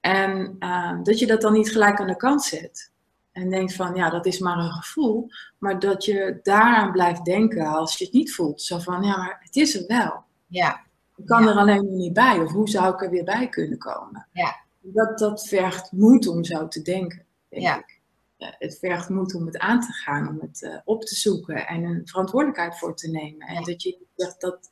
[0.00, 2.92] En uh, dat je dat dan niet gelijk aan de kant zet.
[3.32, 5.28] En denkt van, ja, dat is maar een gevoel.
[5.58, 8.62] Maar dat je daaraan blijft denken als je het niet voelt.
[8.62, 10.24] Zo van, ja, maar het is er wel.
[10.46, 10.84] Ja.
[11.16, 11.50] Ik kan Ja.
[11.50, 12.38] er alleen nog niet bij.
[12.38, 14.26] Of hoe zou ik er weer bij kunnen komen?
[14.32, 14.56] Ja.
[14.80, 17.78] Dat, dat vergt moed om zo te denken, denk Ja.
[17.78, 17.98] ik.
[18.36, 21.82] Het vergt moed om het aan te gaan, om het uh, op te zoeken en
[21.82, 23.46] een verantwoordelijkheid voor te nemen.
[23.46, 24.70] En dat je zegt dat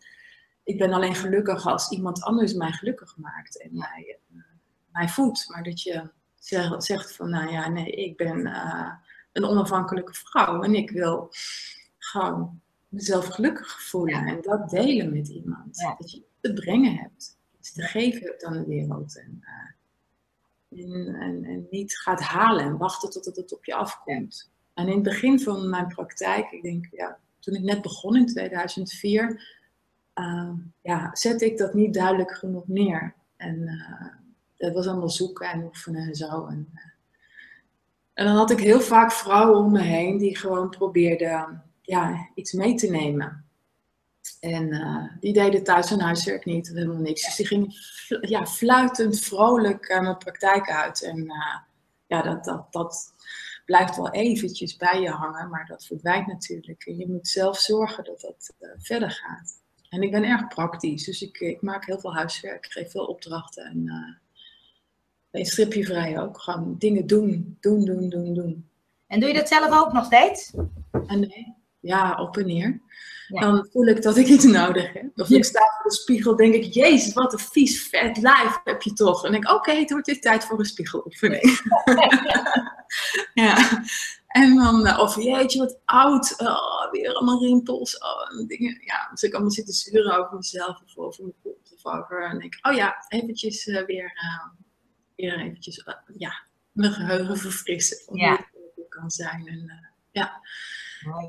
[0.68, 4.42] ik ben alleen gelukkig als iemand anders mij gelukkig maakt en mij, uh,
[4.92, 5.48] mij voedt.
[5.48, 8.92] Maar dat je zegt, zegt van, nou ja, nee, ik ben uh,
[9.32, 11.32] een onafhankelijke vrouw en ik wil
[11.98, 14.26] gewoon mezelf gelukkig voelen Ja.
[14.26, 15.80] en dat delen met iemand.
[15.80, 15.94] Ja.
[15.98, 19.18] Dat je te brengen hebt, iets te geven hebt aan de wereld.
[19.18, 19.70] En, uh,
[20.70, 24.50] en, en, niet gaat halen en wachten tot het op je afkomt.
[24.74, 28.26] En in het begin van mijn praktijk, ik denk, ja, toen ik net begon in
[28.26, 29.56] 2004,
[30.14, 30.50] uh,
[30.82, 33.14] ja, zette ik dat niet duidelijk genoeg neer.
[33.36, 33.82] En
[34.56, 36.46] dat was allemaal zoeken en oefenen en zo.
[36.46, 36.80] En, uh,
[38.14, 42.52] en dan had ik heel vaak vrouwen om me heen die gewoon probeerden ja, iets
[42.52, 43.47] mee te nemen.
[44.40, 47.24] En uh, die deden thuis hun huiswerk niet, helemaal niks.
[47.24, 47.72] Dus die gingen
[48.20, 51.02] ja, fluitend, vrolijk uh, mijn praktijk uit.
[51.02, 51.56] En uh,
[52.06, 53.14] ja, dat, dat, dat
[53.64, 56.86] blijft wel eventjes bij je hangen, maar dat verdwijnt natuurlijk.
[56.86, 59.60] En je moet zelf zorgen dat dat verder gaat.
[59.88, 63.04] En ik ben erg praktisch, dus ik, ik maak heel veel huiswerk, ik geef veel
[63.04, 63.64] opdrachten.
[63.64, 64.18] En
[65.30, 66.40] een stripje vrij ook.
[66.40, 68.68] Gewoon dingen doen, doen, doen, doen, doen.
[69.06, 70.52] En doe je dat zelf ook nog steeds?
[71.06, 72.80] En nee, ja, op en neer.
[73.28, 73.40] Ja.
[73.40, 75.10] Dan voel ik dat ik iets nodig heb.
[75.14, 78.82] Of ik sta voor de spiegel, denk ik, jezus, wat een vies vet lijf heb
[78.82, 79.24] je toch.
[79.24, 81.60] En denk ik, oké, okay, het wordt weer tijd voor een spiegeloefening.
[83.34, 83.82] ja.
[84.28, 87.98] En dan, of jeetje, wat oud, oh, weer allemaal rimpels.
[87.98, 88.78] Oh, dingen.
[88.84, 92.24] Ja, dus ik allemaal zitten zuren over mezelf of over mijn kop of over.
[92.24, 94.46] En denk ik, oh ja, eventjes uh, weer, uh,
[95.16, 97.98] weer eventjes, uh, ja, mijn geheugen verfrissen.
[98.06, 98.48] Of ja.
[98.76, 99.46] het kan zijn.
[99.46, 100.40] En, ja.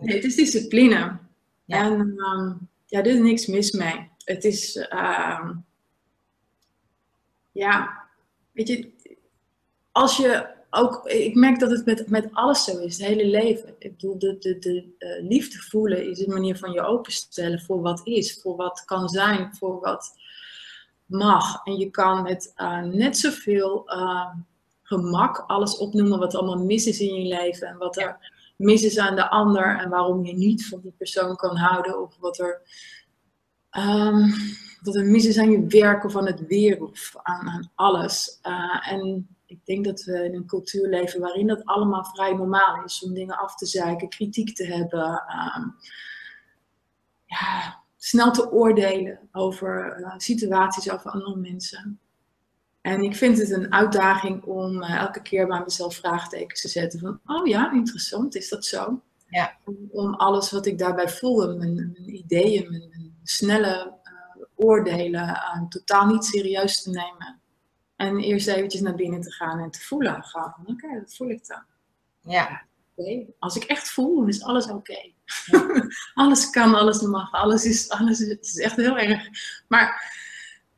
[0.02, 1.28] Nee, het is discipline.
[1.70, 1.84] Ja.
[1.84, 4.10] En um, ja, er is niks mis mee.
[4.24, 5.66] Het is, um,
[7.52, 8.08] ja,
[8.52, 8.92] weet je,
[9.92, 13.76] als je ook, ik merk dat het met, met alles zo is, het hele leven.
[13.80, 17.82] Ik bedoel, de, de, de uh, liefde voelen is een manier van je openstellen voor
[17.82, 20.14] wat is, voor wat kan zijn, voor wat,
[21.10, 21.66] mag.
[21.66, 24.36] En je kan met uh, net zoveel uh,
[24.84, 27.68] gemak alles opnoemen wat allemaal mis is in je leven.
[27.68, 29.80] En wat er mis is aan de ander.
[29.80, 32.02] En waarom je niet van die persoon kan houden.
[32.02, 32.62] Of wat er,
[33.78, 34.34] um,
[34.82, 36.82] wat er mis is aan je werk of aan het weer.
[36.84, 38.40] Of aan, aan alles.
[38.44, 42.84] Uh, en ik denk dat we in een cultuur leven waarin dat allemaal vrij normaal
[42.84, 43.04] is.
[43.04, 45.24] Om dingen af te zeiken, kritiek te hebben.
[45.58, 45.76] Um,
[47.26, 52.00] ja, snel te oordelen over uh, situaties, over andere mensen.
[52.82, 57.00] En ik vind het een uitdaging om uh, elke keer bij mezelf vraagtekens te zetten
[57.00, 59.02] van, oh ja, interessant, is dat zo?
[59.28, 59.58] Ja.
[59.66, 65.42] Om, om alles wat ik daarbij voel, mijn, mijn ideeën, mijn, mijn snelle uh, oordelen,
[65.70, 67.40] totaal niet serieus te nemen.
[67.96, 70.24] En eerst eventjes naar binnen te gaan en te voelen.
[70.24, 71.64] Gewoon, oké, okay, dat voel ik dan.
[72.22, 72.62] Ja.
[72.96, 73.28] Okay.
[73.40, 74.76] Als ik echt voel, dan is alles oké.
[74.76, 75.16] Okay.
[76.14, 79.28] alles kan, alles mag, alles is, alles is, het is echt heel erg.
[79.68, 80.14] Maar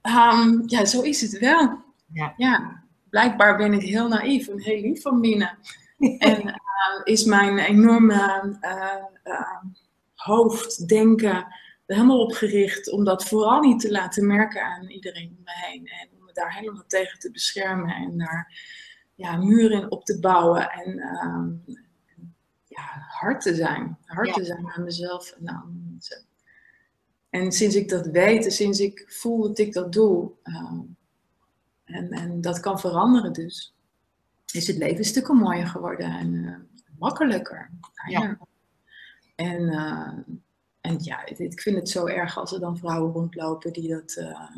[0.01, 1.89] um, ja, zo is het wel.
[2.13, 2.33] Ja.
[2.37, 2.83] ja.
[3.09, 5.57] Blijkbaar ben ik heel naïef en heel lief van binnen.
[6.17, 9.63] en uh, is mijn enorme uh, uh,
[10.15, 11.47] hoofddenken
[11.91, 15.51] er helemaal op gericht om dat vooral niet te laten merken aan iedereen om me
[15.53, 15.87] heen.
[15.87, 18.53] En om me daar helemaal tegen te beschermen en daar
[19.15, 20.69] ja, muren op te bouwen.
[20.69, 21.63] En um,
[22.65, 23.97] ja, hard te zijn.
[24.05, 24.33] Hard ja.
[24.33, 26.25] te zijn aan mezelf en aan mensen.
[27.29, 30.79] En sinds ik dat weet, en sinds ik voel dat ik dat doe, uh,
[31.91, 33.73] en, en dat kan veranderen dus,
[34.51, 36.55] is het leven stukken mooier geworden en uh,
[36.99, 37.69] makkelijker.
[38.07, 38.37] Ja.
[39.35, 40.37] En, uh,
[40.81, 44.57] en ja, ik vind het zo erg als er dan vrouwen rondlopen die dat uh,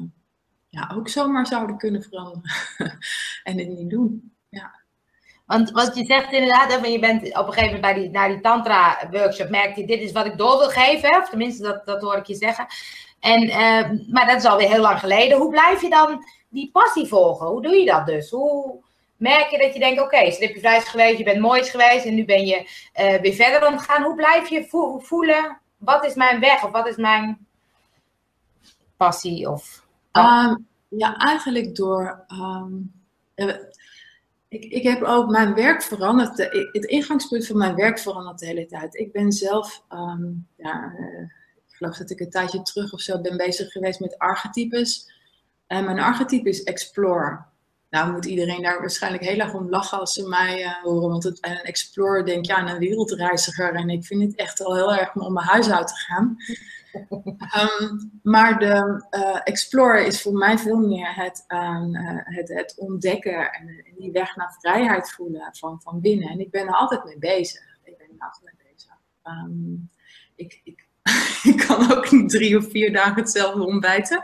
[0.70, 2.52] ja, ook zomaar zouden kunnen veranderen
[3.44, 4.34] en het niet doen.
[4.50, 4.82] Ja.
[5.46, 8.42] Want wat je zegt inderdaad, je bent op een gegeven moment bij die, naar die
[8.42, 11.18] tantra-workshop, merkte je, dit is wat ik door wil geven.
[11.18, 12.66] Of tenminste, dat, dat hoor ik je zeggen.
[13.20, 15.38] En, uh, maar dat is alweer heel lang geleden.
[15.38, 17.48] Hoe blijf je dan die passie volgen?
[17.48, 18.30] Hoe doe je dat dus?
[18.30, 18.82] Hoe
[19.18, 22.16] merk je dat je denkt, oké, okay, slipje is geweest, je bent moois geweest en
[22.16, 22.60] nu ben je
[23.00, 24.04] uh, weer verder omgegaan.
[24.04, 27.48] Hoe blijf je vo voelen, wat is mijn weg of wat is mijn
[28.98, 29.50] passie?
[29.50, 32.26] Of, um, ja, eigenlijk door...
[32.32, 32.92] Um,
[34.48, 36.38] ik, ik heb ook mijn werk veranderd.
[36.72, 38.96] Het ingangspunt van mijn werk verandert de hele tijd.
[38.96, 40.94] Ik ben zelf, um, ja,
[41.68, 45.13] ik geloof dat ik een tijdje terug of zo ben bezig geweest met archetypes.
[45.68, 47.52] En mijn archetype is Explorer.
[47.94, 51.10] Nou moet iedereen daar waarschijnlijk heel erg om lachen als ze mij uh, horen.
[51.10, 53.74] Want het, een explorer denk ja aan een wereldreiziger.
[53.74, 56.38] En ik vind het echt al heel erg om mijn huis uit te gaan.
[57.62, 61.80] um, maar de uh, explorer is voor mij veel meer het, uh,
[62.24, 66.30] het, het, ontdekken en die weg naar vrijheid voelen van, van binnen.
[66.30, 67.62] En ik ben er altijd mee bezig.
[67.84, 68.94] Ik ben er altijd mee bezig.
[69.24, 69.90] Um,
[70.36, 70.88] ik, ik,
[71.54, 74.24] ik kan ook niet drie of vier dagen hetzelfde ontbijten.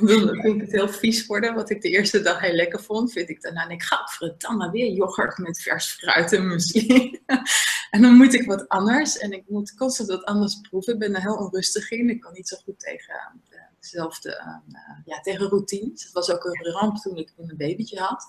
[0.00, 1.54] Dan vind ik het heel vies worden.
[1.54, 4.92] Wat ik de eerste dag heel lekker vond, vind ik daarna, ik ga verdamme weer
[4.92, 7.20] yoghurt met vers fruit en muesli.
[7.90, 9.18] en dan moet ik wat anders.
[9.18, 10.92] En ik moet constant wat anders proeven.
[10.92, 12.10] Ik ben er heel onrustig in.
[12.10, 13.40] Ik kan niet zo goed tegen
[13.80, 16.02] dezelfde, uh, ja, tegen routines.
[16.02, 18.26] Het was ook een ramp toen ik een babytje had.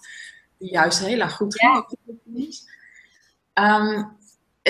[0.58, 1.86] Die juist heel erg goed ging.
[3.54, 3.80] Ja.
[3.80, 4.17] Um,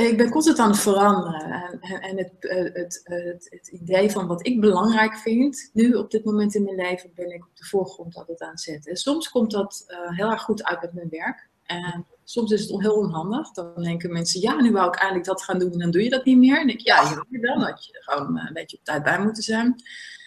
[0.03, 1.79] ik ben constant aan het veranderen.
[1.81, 6.25] En, en het, het, het, het, idee van wat ik belangrijk vind, nu op dit
[6.25, 8.91] moment in mijn leven, ben ik op de voorgrond altijd aan het zetten.
[8.91, 11.49] En soms komt dat uh, heel erg goed uit met mijn werk.
[11.65, 13.51] En soms is het heel onhandig.
[13.51, 16.09] Dan denken mensen, ja, nu wou ik eigenlijk dat gaan doen en dan doe je
[16.09, 16.59] dat niet meer.
[16.59, 19.75] En ik, ja, je dan had je gewoon een beetje op tijd bij moeten zijn.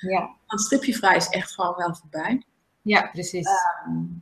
[0.00, 0.37] Ja.
[0.46, 2.42] Want stipje vrij is echt gewoon wel voorbij.
[2.83, 3.48] Ja, precies.
[3.87, 4.20] Um,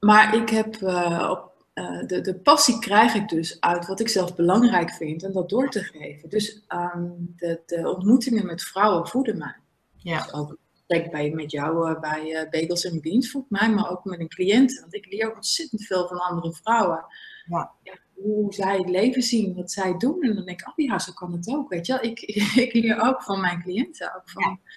[0.00, 1.49] maar ik heb uh, op
[1.80, 5.48] uh, de, de passie krijg ik dus uit wat ik zelf belangrijk vind en dat
[5.48, 6.28] door te geven.
[6.28, 9.56] Dus um, de, de, ontmoetingen met vrouwen voeden mij.
[9.96, 10.22] Ja.
[10.22, 14.04] Dus ook bij, met jou uh, bij uh, Bagels en Beans voedt mij, maar ook
[14.04, 14.80] met een cliënt.
[14.80, 17.04] Want ik leer ontzettend veel van andere vrouwen.
[17.46, 17.70] Ja.
[17.82, 20.22] Ja, hoe zij het leven zien, wat zij doen.
[20.22, 21.68] En dan denk ik, oh ja, zo kan het ook.
[21.68, 21.98] Weet je?
[22.00, 22.20] Ik,
[22.66, 24.14] ik leer ook van mijn cliënten.
[24.16, 24.72] Ook van, ja.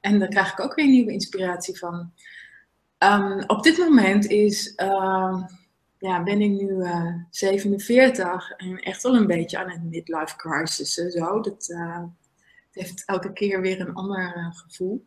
[0.00, 2.12] En daar krijg ik ook weer nieuwe inspiratie van.
[2.98, 4.72] Um, op dit moment is
[5.98, 10.94] ja, ben ik nu uh, 47 en echt wel een beetje aan het midlife crisis.
[10.94, 11.40] Zo.
[11.40, 12.04] Dat uh,
[12.70, 15.06] heeft elke keer weer een ander uh, gevoel.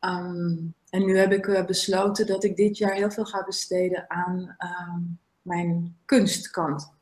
[0.00, 4.56] Um, en nu heb ik besloten dat ik dit jaar heel veel ga besteden aan
[4.58, 6.92] um, mijn kunstkant.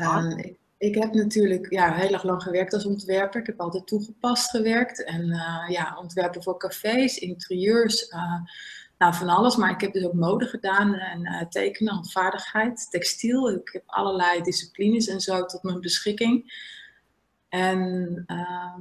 [0.00, 3.40] Um, ik, ik, heb natuurlijk ja, heel erg lang gewerkt als ontwerper.
[3.40, 5.04] Ik heb altijd toegepast gewerkt.
[5.04, 5.26] En
[5.68, 8.12] ja, ontwerpen voor cafés, interieurs
[8.98, 13.50] nou, van alles, maar ik heb dus ook mode gedaan en uh, tekenen, handvaardigheid, textiel.
[13.50, 16.52] Ik heb allerlei disciplines en zo tot mijn beschikking.
[17.48, 18.78] En uh,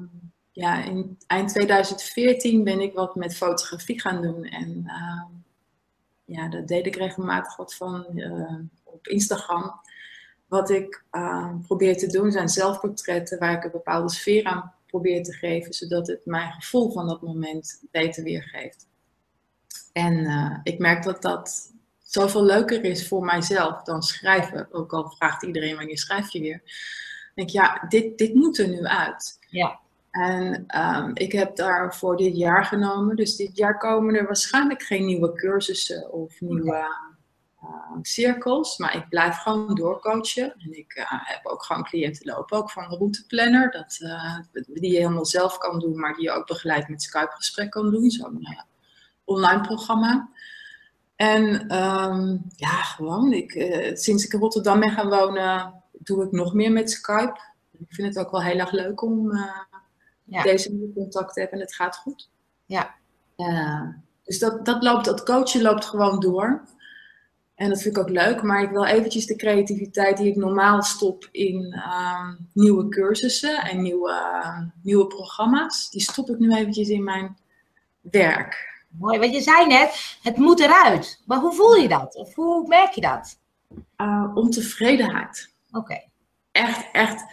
[0.52, 4.44] ja, in eind 2014 ben ik wat met fotografie gaan doen.
[4.44, 5.32] En ehm,
[6.26, 9.80] ja, daar deed ik regelmatig wat van uh, op Instagram.
[10.48, 15.24] Wat ik uh, probeer te doen zijn zelfportretten waar ik een bepaalde sfeer aan probeer
[15.24, 18.87] te geven, zodat het mijn gevoel van dat moment beter weergeeft.
[19.98, 24.68] En uh, ik merk dat dat zoveel leuker is voor mijzelf dan schrijven.
[24.72, 26.62] Ook al vraagt iedereen wanneer schrijf je weer.
[26.66, 29.40] Ik denk, ja, dit, dit moet er nu uit.
[29.50, 29.80] Ja.
[30.12, 33.16] En um, ik heb daar voor dit jaar genomen.
[33.16, 36.96] Dus dit jaar komen er waarschijnlijk geen nieuwe cursussen of nieuwe
[37.64, 38.78] uh, cirkels.
[38.78, 40.54] Maar ik blijf gewoon doorcoachen.
[40.58, 43.72] En ik uh, heb ook gewoon cliënten lopen, ook van de routeplanner.
[43.72, 47.70] Dat, uh, die je helemaal zelf kan doen, maar die je ook begeleid met Skype-gesprek
[47.70, 48.10] kan doen.
[48.10, 48.48] Zo'n
[49.28, 50.30] online programma.
[51.16, 53.52] En um, ja, gewoon, ik,
[53.94, 57.40] sinds ik in Rotterdam ben gaan wonen, doe ik nog meer met Skype.
[57.72, 59.32] Ik vind het ook wel heel erg leuk om
[60.24, 60.42] ja.
[60.42, 62.30] deze nieuwe contact hebben en het gaat goed.
[62.66, 62.96] Ja.
[63.38, 63.88] Uh,
[64.24, 66.62] dus dat, dat, loopt, dat coachen loopt gewoon door.
[67.56, 70.84] En dat vind ik ook leuk, maar ik wil eventjes de creativiteit die ik normaal
[70.84, 74.14] stop in uh, nieuwe cursussen en nieuwe,
[74.82, 77.38] nieuwe programma's, die stop ik nu eventjes in mijn
[78.02, 78.77] werk.
[79.00, 81.22] Mooi, want je zei net, het moet eruit.
[81.26, 82.16] Maar hoe voel je dat?
[82.16, 83.40] Of hoe merk je dat?
[83.98, 85.54] Uh, ontevredenheid.
[85.68, 85.78] Oké.
[85.78, 86.10] Okay.
[86.52, 87.24] Echt, echt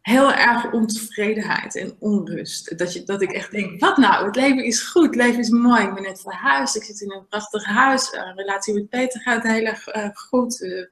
[0.00, 2.78] heel erg ontevredenheid en onrust.
[2.78, 4.26] Dat, je, dat ik echt denk, wat nou?
[4.26, 5.82] Het leven is goed, het leven is mooi.
[5.82, 8.12] Ik ben net verhuisd, ik zit in een prachtig huis.
[8.12, 10.60] Een relatie met Peter gaat heel erg uh, goed.
[10.60, 10.86] Uh,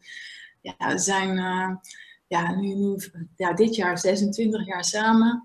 [0.61, 1.37] ja, we zijn
[2.27, 2.97] ja, nu, nu
[3.37, 5.45] ja, dit jaar 26 jaar samen.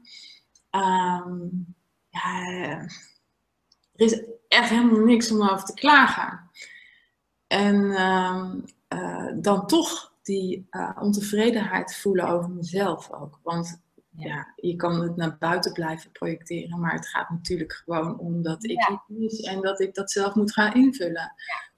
[0.71, 1.75] Um,
[2.09, 2.47] ja,
[3.95, 4.23] er is
[4.55, 6.49] echt helemaal niks om over te klagen.
[7.47, 8.63] En um,
[9.41, 13.39] dan toch die uh, ontevredenheid voelen over mezelf ook.
[13.43, 14.53] Want ja.
[14.55, 18.87] je kan het naar buiten blijven projecteren, maar het gaat natuurlijk gewoon om dat ik
[18.89, 19.03] ja.
[19.07, 21.33] iets en dat ik dat zelf moet gaan invullen.
[21.35, 21.73] Ja.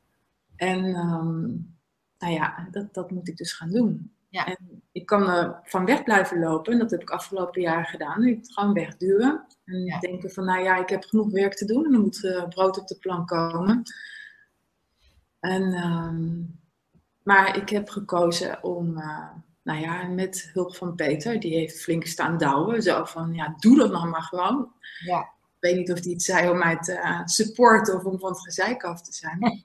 [0.56, 1.76] En um,
[2.20, 4.12] nou ja, dat, dat moet ik dus gaan doen.
[4.30, 4.46] Ja.
[4.46, 8.24] En ik kan er van weg blijven lopen, en dat heb ik afgelopen jaar gedaan.
[8.26, 10.00] Ik gewoon wegduwen en Ja.
[10.00, 12.80] denken van, nou ja, ik heb genoeg werk te doen en er moet uh, brood
[12.80, 13.84] op de plank komen.
[15.40, 16.60] En um,
[17.24, 19.30] maar ik heb gekozen om, uh,
[19.64, 22.82] nou ja, met hulp van Peter, die heeft flink staan douwen.
[22.82, 24.72] Zo van, ja, doe dat nog maar gewoon.
[25.06, 25.36] Ja.
[25.68, 28.30] Ik weet niet of hij het zei om mij te uh, supporten of om van
[28.30, 29.64] het gezeik af te zijn.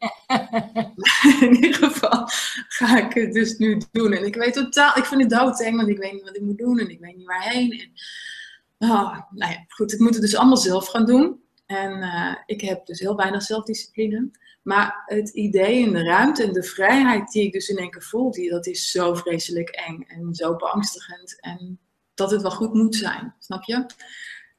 [1.48, 2.28] in ieder geval
[2.68, 4.12] ga ik het dus nu doen.
[4.12, 6.58] En ik weet totaal, ik vind het doodeng, want ik weet niet wat ik moet
[6.58, 7.70] doen en ik weet niet waarheen.
[7.70, 11.40] En, oh, nou ja, goed, ik moet het dus allemaal zelf gaan doen.
[11.66, 14.30] En uh, ik heb dus heel weinig zelfdiscipline.
[14.62, 18.02] Maar het idee en de ruimte en de vrijheid die ik dus in één keer
[18.02, 21.40] voel, die, dat is zo vreselijk eng en zo beangstigend.
[21.40, 21.78] En
[22.14, 23.86] dat het wel goed moet zijn, snap je?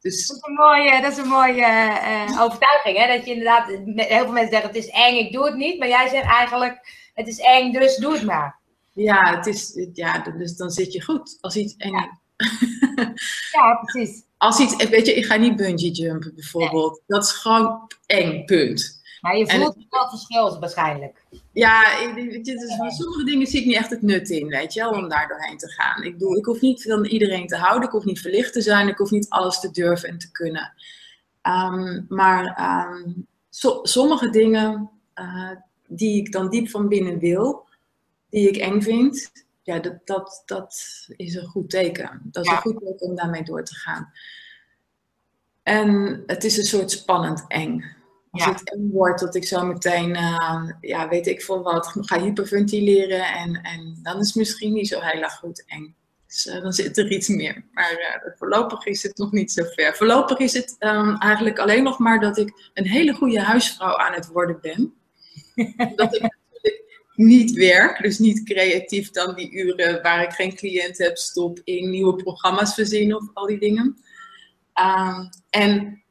[0.03, 0.27] Dus...
[0.27, 1.65] Dat is een mooie, dat is een mooie
[2.29, 2.97] uh, overtuiging.
[2.97, 3.15] Hè?
[3.15, 5.79] Dat je inderdaad, heel veel mensen zeggen het is eng, ik doe het niet.
[5.79, 8.59] Maar jij zegt eigenlijk, het is eng, dus doe het maar.
[8.93, 11.37] Ja, het is, ja dus dan zit je goed.
[11.41, 12.21] Als iets eng ja.
[13.51, 14.23] ja, precies.
[14.37, 16.91] Als iets, weet je, ik ga niet bungee jumpen bijvoorbeeld.
[16.91, 17.03] Nee.
[17.19, 19.01] Dat is gewoon eng, punt.
[19.23, 21.23] Maar je voelt het, wel verschil waarschijnlijk.
[21.51, 21.83] Ja,
[22.15, 24.79] weet je, dus van sommige dingen zie ik niet echt het nut in, weet je
[24.79, 26.03] wel, om daar doorheen te gaan.
[26.03, 28.87] Ik, doe, ik hoef niet van iedereen te houden, ik hoef niet verlicht te zijn,
[28.87, 30.73] ik hoef niet alles te durven en te kunnen.
[31.41, 32.45] Um, maar
[32.91, 35.51] um, so, sommige dingen uh,
[35.87, 37.67] die ik dan diep van binnen wil,
[38.29, 39.31] die ik eng vind,
[39.61, 42.21] ja, dat, dat, dat is een goed teken.
[42.23, 42.55] Dat is ja.
[42.55, 44.11] een goed teken om daarmee door te gaan.
[45.63, 48.01] En het is een soort spannend eng.
[48.33, 48.51] Als ja.
[48.51, 53.25] het eng wordt, dat ik zo meteen, uh, ja, weet ik veel wat, ga hyperventileren.
[53.25, 55.95] En, en dan is het misschien niet zo heel erg goed eng.
[56.27, 57.65] Dus uh, dan zit er iets meer.
[57.71, 59.95] Maar uh, voorlopig is het nog niet zo ver.
[59.95, 64.13] Voorlopig is het um, eigenlijk alleen nog maar dat ik een hele goede huisvrouw aan
[64.13, 64.93] het worden ben.
[65.95, 66.83] dat ik natuurlijk
[67.15, 71.89] niet werk, dus niet creatief dan die uren waar ik geen cliënt heb, stop in
[71.89, 73.97] nieuwe programma's verzinnen of al die dingen.
[74.81, 76.02] Um, en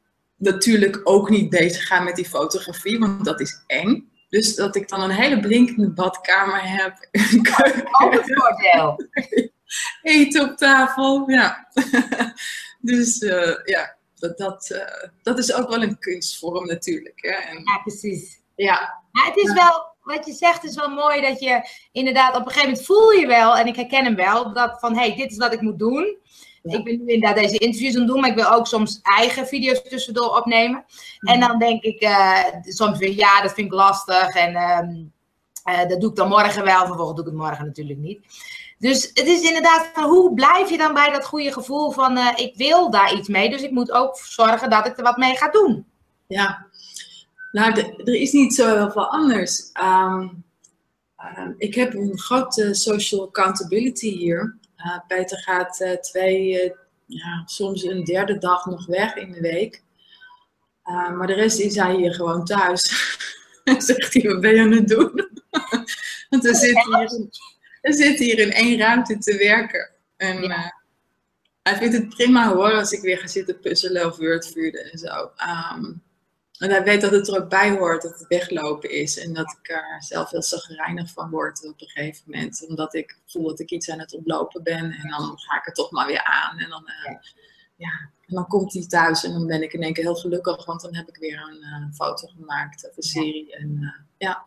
[0.43, 4.11] natuurlijk ook niet bezig gaan met die fotografie, want dat is eng.
[4.29, 7.07] Dus dat ik dan een hele blinkende badkamer heb.
[7.11, 7.87] Een keuken.
[8.01, 9.07] Ook een voordeel.
[10.01, 11.67] Eten op tafel, ja.
[12.81, 17.21] dus uh, ja, dat, dat, uh, dat is ook wel een kunstvorm natuurlijk.
[17.21, 17.31] Hè.
[17.31, 18.39] En, ja, precies.
[18.55, 19.01] Ja.
[19.11, 22.51] Maar het is wel, wat je zegt is wel mooi dat je inderdaad op een
[22.51, 25.31] gegeven moment voel je wel, en ik herken hem wel, dat van hé, hey, dit
[25.31, 26.17] is wat ik moet doen.
[26.63, 26.77] Ja.
[26.77, 29.47] Ik ben nu inderdaad deze interviews aan het doen, maar ik wil ook soms eigen
[29.47, 30.85] video's tussendoor opnemen.
[31.19, 31.33] Mm.
[31.33, 34.35] En dan denk ik uh, soms weer, ja, dat vind ik lastig.
[34.35, 35.13] En um,
[35.69, 38.25] uh, dat doe ik dan morgen wel, vervolgens doe ik het morgen natuurlijk niet.
[38.77, 42.27] Dus het is inderdaad van hoe blijf je dan bij dat goede gevoel van eh,
[42.35, 45.37] ik wil daar iets mee, dus ik moet ook zorgen dat ik er wat mee
[45.37, 45.85] ga doen.
[46.27, 46.67] Ja,
[47.51, 49.71] nou, er is niet zo heel veel anders.
[49.71, 50.27] Ehm,
[51.15, 54.57] ehm, ik heb een grote social accountability hier.
[54.85, 56.73] Uh, Peter gaat uh, twee,
[57.05, 59.83] ja, soms een derde dag nog weg in de week.
[60.83, 62.81] maar de rest is hij hier gewoon thuis.
[63.77, 65.29] zegt hij, wat ben je aan het doen?
[66.29, 66.83] Want er zit
[67.81, 69.89] hier hier in één ruimte te werken.
[70.17, 70.67] En uh,
[71.63, 75.31] hij vindt het prima hoor als ik weer ga zitten puzzelen of wordvuren en zo.
[75.75, 76.02] Um,
[76.63, 79.19] en hij weet dat het er ook bij hoort dat het weglopen is.
[79.19, 82.65] En dat ik er zelf heel zagrijnig van word op een gegeven moment.
[82.67, 84.91] Omdat ik voel dat ik iets aan het ontlopen ben.
[84.91, 86.57] En dan ga ik er toch maar weer aan.
[86.57, 87.15] En dan, uh,
[87.75, 88.09] ja.
[88.27, 90.65] en dan komt hij thuis en dan ben ik in één keer heel gelukkig.
[90.65, 93.55] Want dan heb ik weer een uh, foto gemaakt of een serie.
[93.55, 94.45] En, ja.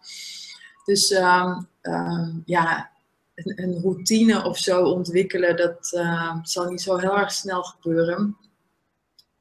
[0.85, 2.91] Dus um, um, ja,
[3.35, 8.37] een, een, routine of zo ontwikkelen, dat uh, zal niet zo heel erg snel gebeuren.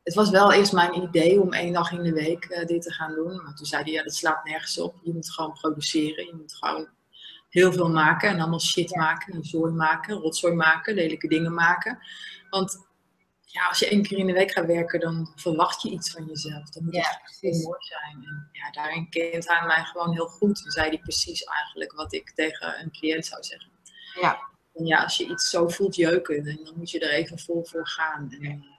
[0.05, 2.93] Het was wel eerst mijn idee om één dag in de week uh, dit te
[2.93, 3.43] gaan doen.
[3.43, 4.95] Maar toen zei hij, ja, dat slaat nergens op.
[5.03, 6.25] Je moet gewoon produceren.
[6.25, 6.87] Je moet gewoon
[7.49, 9.33] heel veel maken en allemaal shit maken.
[9.33, 11.99] En zooi maken, rotzooi maken, lelijke dingen maken.
[12.49, 12.87] Want
[13.41, 16.25] ja, als je één keer in de week gaat werken, dan verwacht je iets van
[16.25, 16.69] jezelf.
[16.69, 18.25] Dan moet ja, het mooi zijn.
[18.25, 20.65] En ja, daarin kent hij mij gewoon heel goed.
[20.65, 23.71] En zei hij precies eigenlijk wat ik tegen een cliënt zou zeggen.
[24.21, 24.39] Ja.
[24.73, 27.87] En ja, als je iets zo voelt jeuken, dan moet je er even vol voor
[27.87, 28.27] gaan.
[28.31, 28.74] En, uh,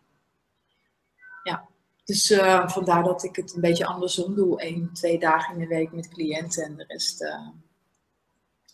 [1.46, 1.68] ja,
[2.04, 4.64] dus uh, vandaar dat ik het een beetje andersom doe.
[4.64, 7.48] Eén, twee dagen in de week met cliënten en de rest, uh,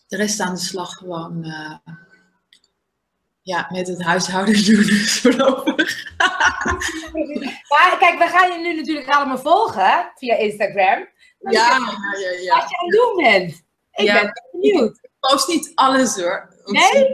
[0.07, 1.45] de rest aan de slag gewoon
[3.43, 4.83] ja, met het huishouden doen
[5.21, 6.17] voorlopig.
[7.69, 11.07] maar kijk, we gaan je nu natuurlijk allemaal volgen via Instagram.
[11.39, 11.77] Ja, ja,
[12.19, 13.63] ja, ja, Wat je aan het doen bent.
[13.91, 14.97] Ik ben benieuwd.
[15.01, 16.55] Ik post niet alles hoor.
[16.65, 17.07] Nee?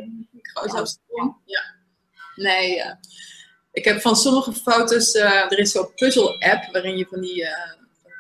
[1.46, 1.62] Ja.
[2.36, 3.00] Nee, ja.
[3.80, 7.50] Ik heb van sommige foto's, uh, er is zo'n puzzel-app waarin je van die, uh,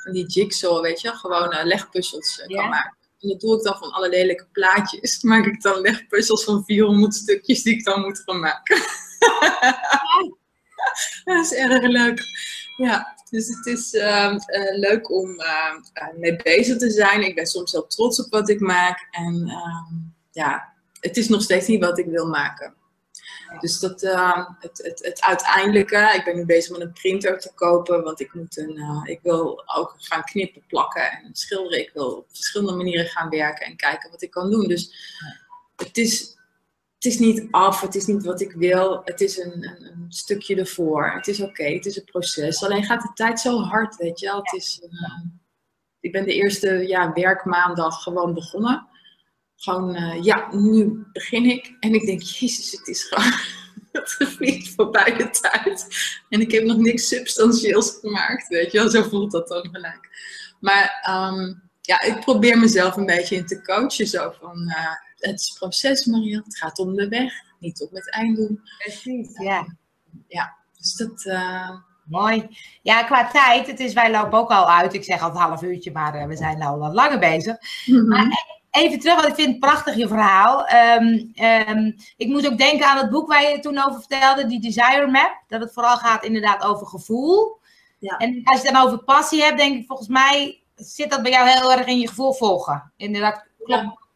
[0.04, 2.98] van die jigsaw, weet je, gewoon uh, legpuzzels kan maken.
[3.20, 5.22] En dat doe ik dan van alle lelijke plaatjes.
[5.24, 8.78] Maak ik dan legpuzzels van 400 stukjes die ik dan moet gaan maken.
[11.26, 12.22] dat is erg leuk.
[12.78, 14.36] Ja, dus het is uh,
[14.72, 15.74] leuk om uh,
[16.18, 17.24] mee bezig te zijn.
[17.24, 19.08] Ik ben soms heel trots op wat ik maak.
[19.12, 19.92] En uh,
[20.32, 22.78] ja, het is nog steeds niet wat ik wil maken.
[23.60, 27.54] Dus dat, uh, het, het, het uiteindelijke, ik ben nu bezig met een printer te
[27.54, 31.80] kopen, want ik, moet een, uh, ik wil ook gaan knippen, plakken en schilderen.
[31.80, 34.68] Ik wil op verschillende manieren gaan werken en kijken wat ik kan doen.
[34.68, 34.94] Dus
[35.76, 36.38] het is,
[36.96, 40.06] het is niet af, het is niet wat ik wil, het is een, een, een
[40.10, 41.12] stukje ervoor.
[41.12, 42.64] Het is oké, het is een proces.
[42.64, 44.38] Alleen gaat de tijd zo hard, weet je wel.
[44.38, 45.26] Het is, uh,
[46.00, 48.88] ik ben de eerste ja, werkmaandag gewoon begonnen
[49.60, 51.76] gewoon, uh, ja, nu begin ik.
[51.80, 53.34] En ik denk, jezus, het is gewoon,
[53.92, 55.88] het vliegt voorbij de tijd.
[56.30, 58.90] En ik heb nog niks substantieels gemaakt, weet je wel.
[58.90, 60.10] Zo voelt dat dan gelijk.
[60.60, 64.08] Maar um, ja, ik probeer mezelf een beetje in te coachen.
[64.08, 66.42] Zo van, uh, het is proces, Maria.
[66.44, 68.60] Het gaat om de weg, niet om het einddoel.
[68.78, 69.76] Precies, ja.
[70.28, 71.26] Ja, dus dat...
[71.26, 71.70] Uh,
[72.10, 72.48] Mooi.
[72.82, 74.94] Ja, qua tijd, het is, wij lopen ook al uit.
[74.94, 77.56] Ik zeg al een half uurtje, maar uh, we zijn al wat langer bezig.
[77.86, 78.08] Mm -hmm.
[78.08, 80.70] Maar even terug, want ik vind het prachtig je verhaal.
[80.74, 81.32] Um,
[81.70, 85.08] um, ik moet ook denken aan het boek waar je toen over vertelde, die Desire
[85.08, 85.44] Map.
[85.48, 87.60] Dat het vooral gaat inderdaad over gevoel.
[88.00, 88.18] Ja.
[88.18, 91.32] En als je het dan over passie hebt, denk ik volgens mij zit dat bij
[91.32, 92.92] jou heel erg in je gevoel volgen.
[92.98, 94.08] Inderdaad, klopt.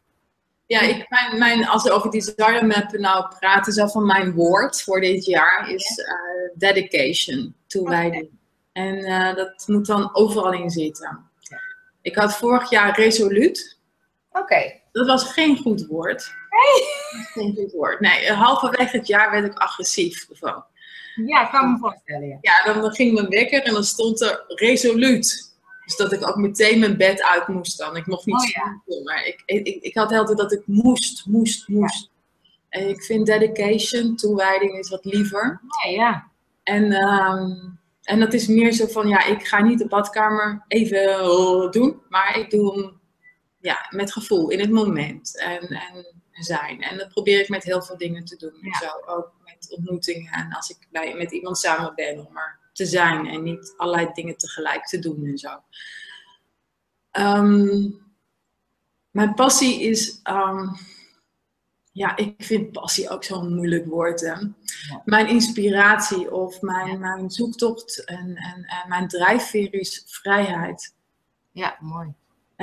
[0.66, 0.82] Ja.
[0.82, 5.02] Ik, mijn, mijn, als we over Desire Map nou praten, zo van mijn woord voor
[5.02, 8.24] dit jaar is uh, dedication, toewijding.
[8.24, 8.86] Okay.
[8.88, 11.32] En uh, dat moet dan overal in zitten.
[12.02, 13.73] Ik had vorig jaar resoluut.
[14.34, 14.80] Oké.
[14.92, 16.34] Dat was geen goed woord.
[16.50, 16.88] Nee.
[17.26, 18.00] Geen goed woord.
[18.00, 20.66] Nee, halverwege het jaar werd ik agressief ervan.
[21.26, 22.38] Ja, ik kan me voorstellen.
[22.42, 25.52] Ja, dan, dan ging mijn wekker en dan stond er resoluut.
[25.86, 27.96] Dus dat ik ook meteen mijn bed uit moest dan.
[27.96, 28.82] Ik mocht niet oh, ja.
[28.86, 32.10] doen, maar ik, ik, ik had altijd dat ik moest, moest, moest.
[32.42, 32.80] Ja.
[32.80, 35.62] En ik vind dedication, toewijding, is wat liever.
[35.84, 36.28] Ja, ja.
[36.64, 41.72] En, um, en dat is meer zo van, ja, ik ga niet de badkamer even
[41.72, 43.02] doen, maar ik doe hem
[43.64, 46.82] ja, met gevoel, in het moment en, en zijn.
[46.82, 48.58] En dat probeer ik met heel veel dingen te doen.
[48.62, 48.78] Ja.
[48.80, 52.86] Zo, ook met ontmoetingen en als ik bij, met iemand samen ben om er te
[52.86, 55.62] zijn en niet allerlei dingen tegelijk te doen en zo.
[57.12, 58.02] Um,
[59.12, 60.78] mijn passie is, um,
[61.92, 64.22] ja, ik vind passie ook zo'n moeilijk woord.
[64.22, 64.28] Hè?
[64.28, 64.50] Ja.
[65.06, 66.98] Mijn inspiratie of mijn, ja.
[66.98, 70.96] mijn zoektocht en, en, en mijn drijfveer is vrijheid.
[71.52, 72.14] Ja, mooi.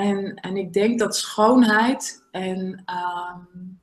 [0.01, 3.81] En, en ik denk dat schoonheid en um,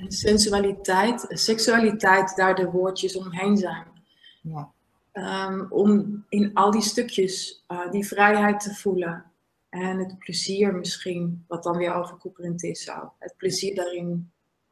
[0.00, 3.86] En sensualiteit, seksualiteit, daar de woordjes omheen zijn.
[4.42, 4.72] Ja.
[5.12, 9.24] Ehm, om in al die stukjes uh, die vrijheid te voelen.
[9.68, 12.84] En het plezier misschien, wat dan weer overkoepelend is.
[12.84, 13.12] Zo.
[13.18, 14.30] Het plezier daarin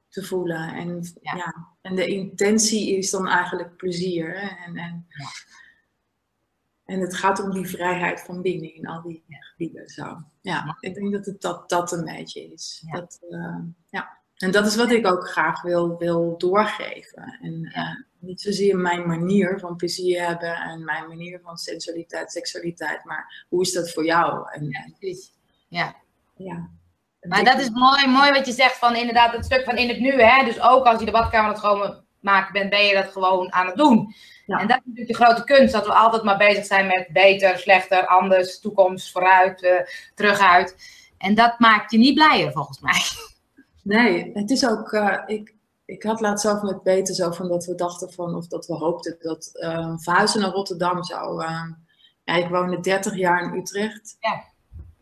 [0.09, 0.74] te voelen.
[0.74, 1.68] En, ja.
[1.80, 4.40] en de intentie is dan eigenlijk plezier.
[4.40, 4.64] Hè?
[4.64, 5.26] En, en, ja.
[6.84, 9.24] en het gaat om die vrijheid van binnen in al die
[9.86, 10.22] Zo.
[10.40, 12.84] Ja, ik denk dat het dat, dat een beetje is.
[12.90, 13.59] Dat, uh,
[13.90, 14.16] ja.
[14.36, 17.38] En dat is wat ik ook graag wil, wil doorgeven.
[17.42, 23.04] En uh, niet zozeer mijn manier van plezier hebben en mijn manier van sensualiteit, seksualiteit,
[23.04, 24.52] maar hoe is dat voor jou?
[24.52, 25.32] En, ja, precies.
[25.68, 25.96] Ja.
[26.36, 26.68] ja.
[27.20, 30.00] Maar dat is mooi, mooi wat je zegt van inderdaad het stuk van in het
[30.00, 30.12] nu.
[30.12, 30.44] Hè?
[30.44, 33.66] Dus ook als je de badkamer aan het schoonmaken bent, ben je dat gewoon aan
[33.66, 34.14] het doen.
[34.47, 34.61] Ja.
[34.61, 37.59] En dat is natuurlijk de grote kunst, dat we altijd maar bezig zijn met beter,
[37.59, 39.81] slechter, anders, toekomst, vooruit, uh,
[40.14, 40.77] teruguit.
[41.19, 43.03] En dat maakt je niet blijer volgens mij.
[43.83, 45.55] Nee, het is ook, uh, ik,
[45.85, 48.75] ik had laatst zelf met Peter zo van dat we dachten van, of dat we
[48.75, 51.45] hoopten dat uh, verhuizen naar Rotterdam zou.
[52.25, 54.16] Ja, ik woonde 30 jaar in Utrecht.
[54.21, 54.45] Ja.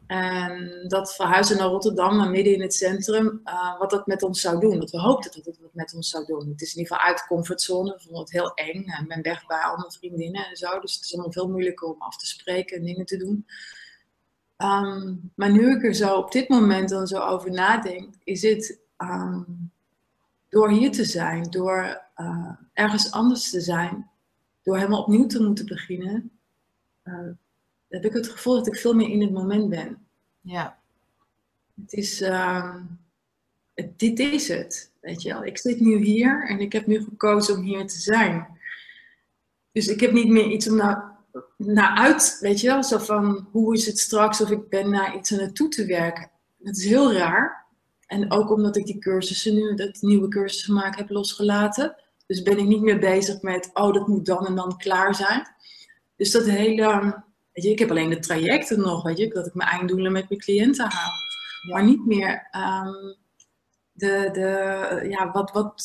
[0.07, 4.41] En dat verhuizen naar Rotterdam, naar midden in het centrum, uh, wat dat met ons
[4.41, 4.79] zou doen.
[4.79, 6.49] Dat we hoopten dat het wat met ons zou doen.
[6.49, 8.01] Het is in ieder geval uit de comfortzone.
[8.11, 8.79] We het heel eng.
[8.79, 10.81] Ik ben weg bij mijn vriendinnen en zo.
[10.81, 13.47] Dus het is allemaal veel moeilijker om af te spreken en dingen te doen.
[14.59, 18.81] Um, maar nu ik er zo op dit moment dan zo over nadenk, is het
[18.99, 19.71] um,
[20.49, 24.11] door hier te zijn, door uh, ergens anders te zijn,
[24.63, 26.39] door helemaal opnieuw te moeten beginnen,
[28.03, 30.07] heb ik het gevoel dat ik veel meer in het moment ben.
[30.41, 30.79] Ja.
[31.81, 32.75] Het is, uh,
[33.75, 35.45] het, dit is het, weet je wel.
[35.45, 38.47] Ik zit nu hier en ik heb nu gekozen om hier te zijn.
[39.73, 41.17] Dus ik heb niet meer iets om naar,
[41.57, 42.83] naar uit, weet je wel.
[42.83, 46.31] Zo van, hoe is het straks of ik ben naar iets aan naartoe te werken.
[46.57, 47.65] Dat is heel raar.
[48.07, 51.97] En ook omdat ik die cursussen nu, dat nieuwe cursussen maken heb losgelaten.
[52.27, 55.47] Dus ben ik niet meer bezig met, oh, dat moet dan en dan klaar zijn.
[56.17, 57.23] Dus dat hele,
[57.57, 60.29] weet je, ik heb alleen de trajecten nog, weet je, dat ik mijn einddoelen met
[60.29, 61.13] mijn cliënten haal.
[61.71, 63.17] Maar niet meer um,
[63.93, 65.83] de, de, ja, wat, wat,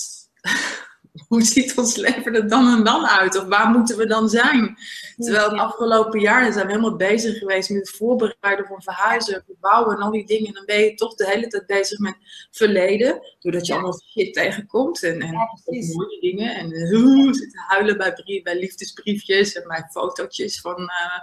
[1.27, 3.37] hoe ziet ons leven er dan en dan uit?
[3.37, 4.77] Of waar moeten we dan zijn?
[5.15, 9.95] Terwijl het afgelopen jaar zijn we helemaal bezig geweest met het voorbereiden van verhuizen, verbouwen
[9.95, 10.47] en al die dingen.
[10.47, 12.15] En dan ben je toch de hele tijd bezig met
[12.51, 13.19] verleden.
[13.39, 15.49] Doordat je allemaal shit tegenkomt en, en ja,
[15.93, 16.55] mooie dingen.
[16.55, 21.19] En uh, zitten huilen bij, brief, bij liefdesbriefjes en bij fotootjes van uh,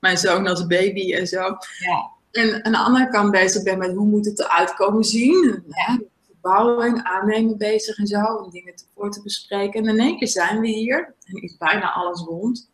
[0.00, 1.40] mijn zoon als baby en zo.
[1.78, 2.10] Ja.
[2.30, 5.64] En aan de andere kant bezig ben met hoe moet het eruit komen zien.
[5.66, 5.98] Ja
[6.40, 8.44] bouwen en aannemen bezig en zo.
[8.44, 9.82] En dingen voor te bespreken.
[9.82, 11.14] En in één keer zijn we hier.
[11.24, 12.70] En is bijna alles rond.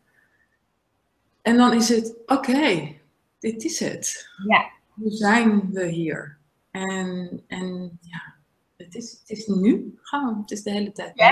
[1.41, 2.95] En dan is het, oké,
[3.39, 4.29] dit is het.
[4.47, 4.69] Ja.
[4.93, 6.37] Nu zijn we hier.
[6.71, 8.33] En, en ja,
[8.77, 10.41] het is, het is nu gewoon.
[10.41, 11.11] Het is de hele tijd.
[11.15, 11.29] Ja,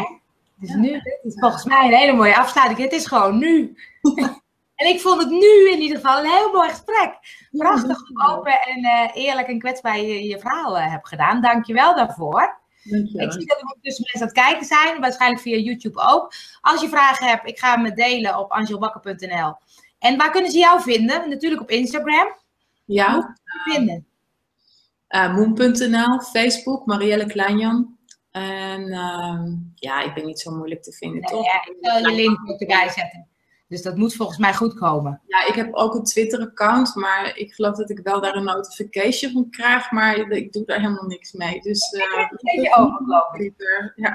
[0.59, 0.93] het is nu.
[0.93, 2.79] Het is volgens mij een hele mooie afsluiting.
[2.79, 3.77] Het is gewoon nu.
[4.75, 7.19] En ik vond het nu in ieder geval een heel mooi gesprek.
[7.51, 7.97] Prachtig
[8.29, 11.41] open en uh, eerlijk en kwetsbaar je, je verhaal uh, hebt gedaan.
[11.41, 12.63] Dank je wel daarvoor.
[12.83, 13.25] Dankjewel.
[13.25, 16.33] Ik zie dat er ondertussen mensen aan het kijken zijn, waarschijnlijk via YouTube ook.
[16.61, 19.55] Als je vragen hebt, ik ga me delen op angelbakker.nl.
[19.99, 21.29] En waar kunnen ze jou vinden?
[21.29, 22.35] Natuurlijk op Instagram.
[22.85, 23.13] Ja.
[23.13, 24.07] Hoe vinden?
[25.09, 27.97] Uh, Moon.nl, Facebook, Marielle Kleinjan.
[28.31, 29.43] En uh,
[29.75, 31.45] ja, ik ben niet zo moeilijk te vinden, nee, toch?
[31.45, 33.27] Ja, ik zal je link ook erbij zetten.
[33.67, 35.21] Dus dat moet volgens mij goed komen.
[35.27, 39.31] Ja, ik heb ook een Twitter-account, maar ik geloof dat ik wel daar een notification
[39.31, 41.61] van krijg, maar ik doe daar helemaal niks mee.
[41.61, 43.53] Dus uh, dat je ook, geloof ik.
[43.95, 44.03] Ja.
[44.05, 44.13] ja.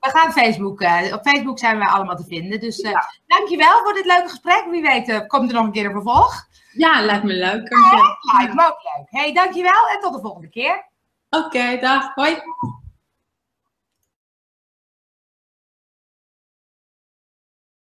[0.00, 2.60] we gaan Facebook, uh, op Facebook zijn we allemaal te vinden.
[2.60, 3.08] Dus uh, ja.
[3.26, 4.66] dankjewel voor dit leuke gesprek.
[4.70, 6.46] Wie weet komt er nog een keer een vervolg.
[6.72, 7.68] Ja, lijkt me leuk.
[7.68, 9.06] Ja, lijkt me ook leuk.
[9.06, 10.84] Hey, dankjewel en tot de volgende keer.
[11.30, 12.14] Oké, okay, dag.
[12.14, 12.36] Hoi.